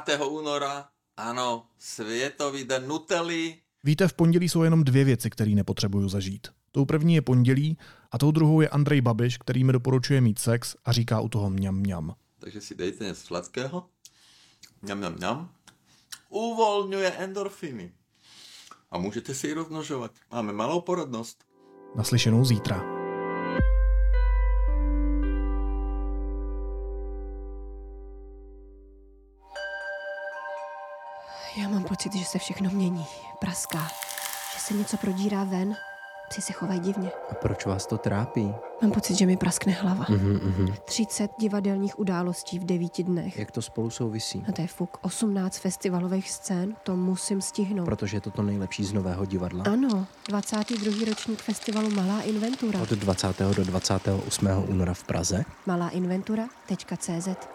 5. 0.06 0.20
února, 0.22 0.90
ano, 1.18 1.66
Světový 1.78 2.64
den 2.64 2.88
Nutelly. 2.88 3.58
Víte, 3.84 4.08
v 4.08 4.14
pondělí 4.14 4.50
jsou 4.50 4.64
jenom 4.64 4.84
dvě 4.84 5.04
věci, 5.04 5.30
které 5.30 5.52
nepotřebuju 5.52 6.10
zažít. 6.10 6.48
Tou 6.76 6.86
první 6.86 7.16
je 7.16 7.22
pondělí 7.22 7.78
a 8.12 8.18
tou 8.18 8.32
druhou 8.32 8.62
je 8.62 8.70
Andrej 8.70 9.02
Babiš, 9.02 9.38
který 9.38 9.64
mi 9.64 9.74
doporučuje 9.74 10.22
mít 10.22 10.40
sex 10.40 10.76
a 10.86 10.92
říká 10.92 11.20
u 11.20 11.30
toho 11.30 11.50
mňam 11.50 11.76
mňam. 11.76 12.16
Takže 12.40 12.62
si 12.62 12.76
dejte 12.76 13.04
něco 13.04 13.22
sladkého. 13.22 13.86
Mňam 14.82 14.98
mňam 14.98 15.14
mňam. 15.14 15.52
Uvolňuje 16.30 17.12
endorfiny. 17.12 17.92
A 18.92 18.98
můžete 18.98 19.34
si 19.34 19.48
ji 19.48 19.54
rozmnožovat. 19.54 20.12
Máme 20.32 20.54
malou 20.54 20.82
porodnost. 20.82 21.44
Naslyšenou 21.96 22.46
zítra. 22.46 22.84
Já 31.58 31.70
mám 31.70 31.84
pocit, 31.84 32.14
že 32.14 32.26
se 32.26 32.40
všechno 32.40 32.70
mění, 32.70 33.06
praská, 33.40 33.88
že 34.54 34.60
se 34.60 34.74
něco 34.74 34.98
prodírá 34.98 35.44
ven, 35.44 35.76
Psi 36.30 36.42
se 36.42 36.54
chovají 36.54 36.80
divně. 36.80 37.12
A 37.32 37.34
proč 37.36 37.66
vás 37.66 37.86
to 37.86 37.98
trápí? 37.98 38.54
Mám 38.82 38.92
pocit, 38.92 39.16
že 39.16 39.26
mi 39.26 39.38
praskne 39.38 39.74
hlava. 39.74 40.06
Mm-hmm, 40.06 40.40
mm-hmm. 40.40 40.74
30 40.86 41.32
divadelních 41.40 42.00
událostí 42.00 42.60
v 42.60 42.64
devíti 42.64 43.04
dnech. 43.04 43.38
Jak 43.40 43.52
to 43.52 43.62
spolu 43.62 43.90
souvisí? 43.90 44.46
A 44.50 44.52
to 44.52 44.62
je 44.62 44.68
fuk. 44.68 44.98
18 45.02 45.58
festivalových 45.58 46.32
scén, 46.32 46.76
to 46.84 46.96
musím 46.96 47.42
stihnout. 47.42 47.86
Protože 47.86 48.18
je 48.18 48.22
to 48.22 48.32
to 48.32 48.42
nejlepší 48.42 48.84
z 48.84 48.94
nového 48.94 49.26
divadla? 49.26 49.64
Ano, 49.74 50.08
22. 50.28 51.06
ročník 51.10 51.42
festivalu 51.42 51.90
Malá 51.90 52.22
inventura. 52.22 52.82
Od 52.82 52.90
20. 52.90 53.40
do 53.40 53.64
28. 53.66 54.48
února 54.68 54.94
v 54.94 55.04
Praze? 55.04 55.44
Maláinventura.cz 55.66 57.55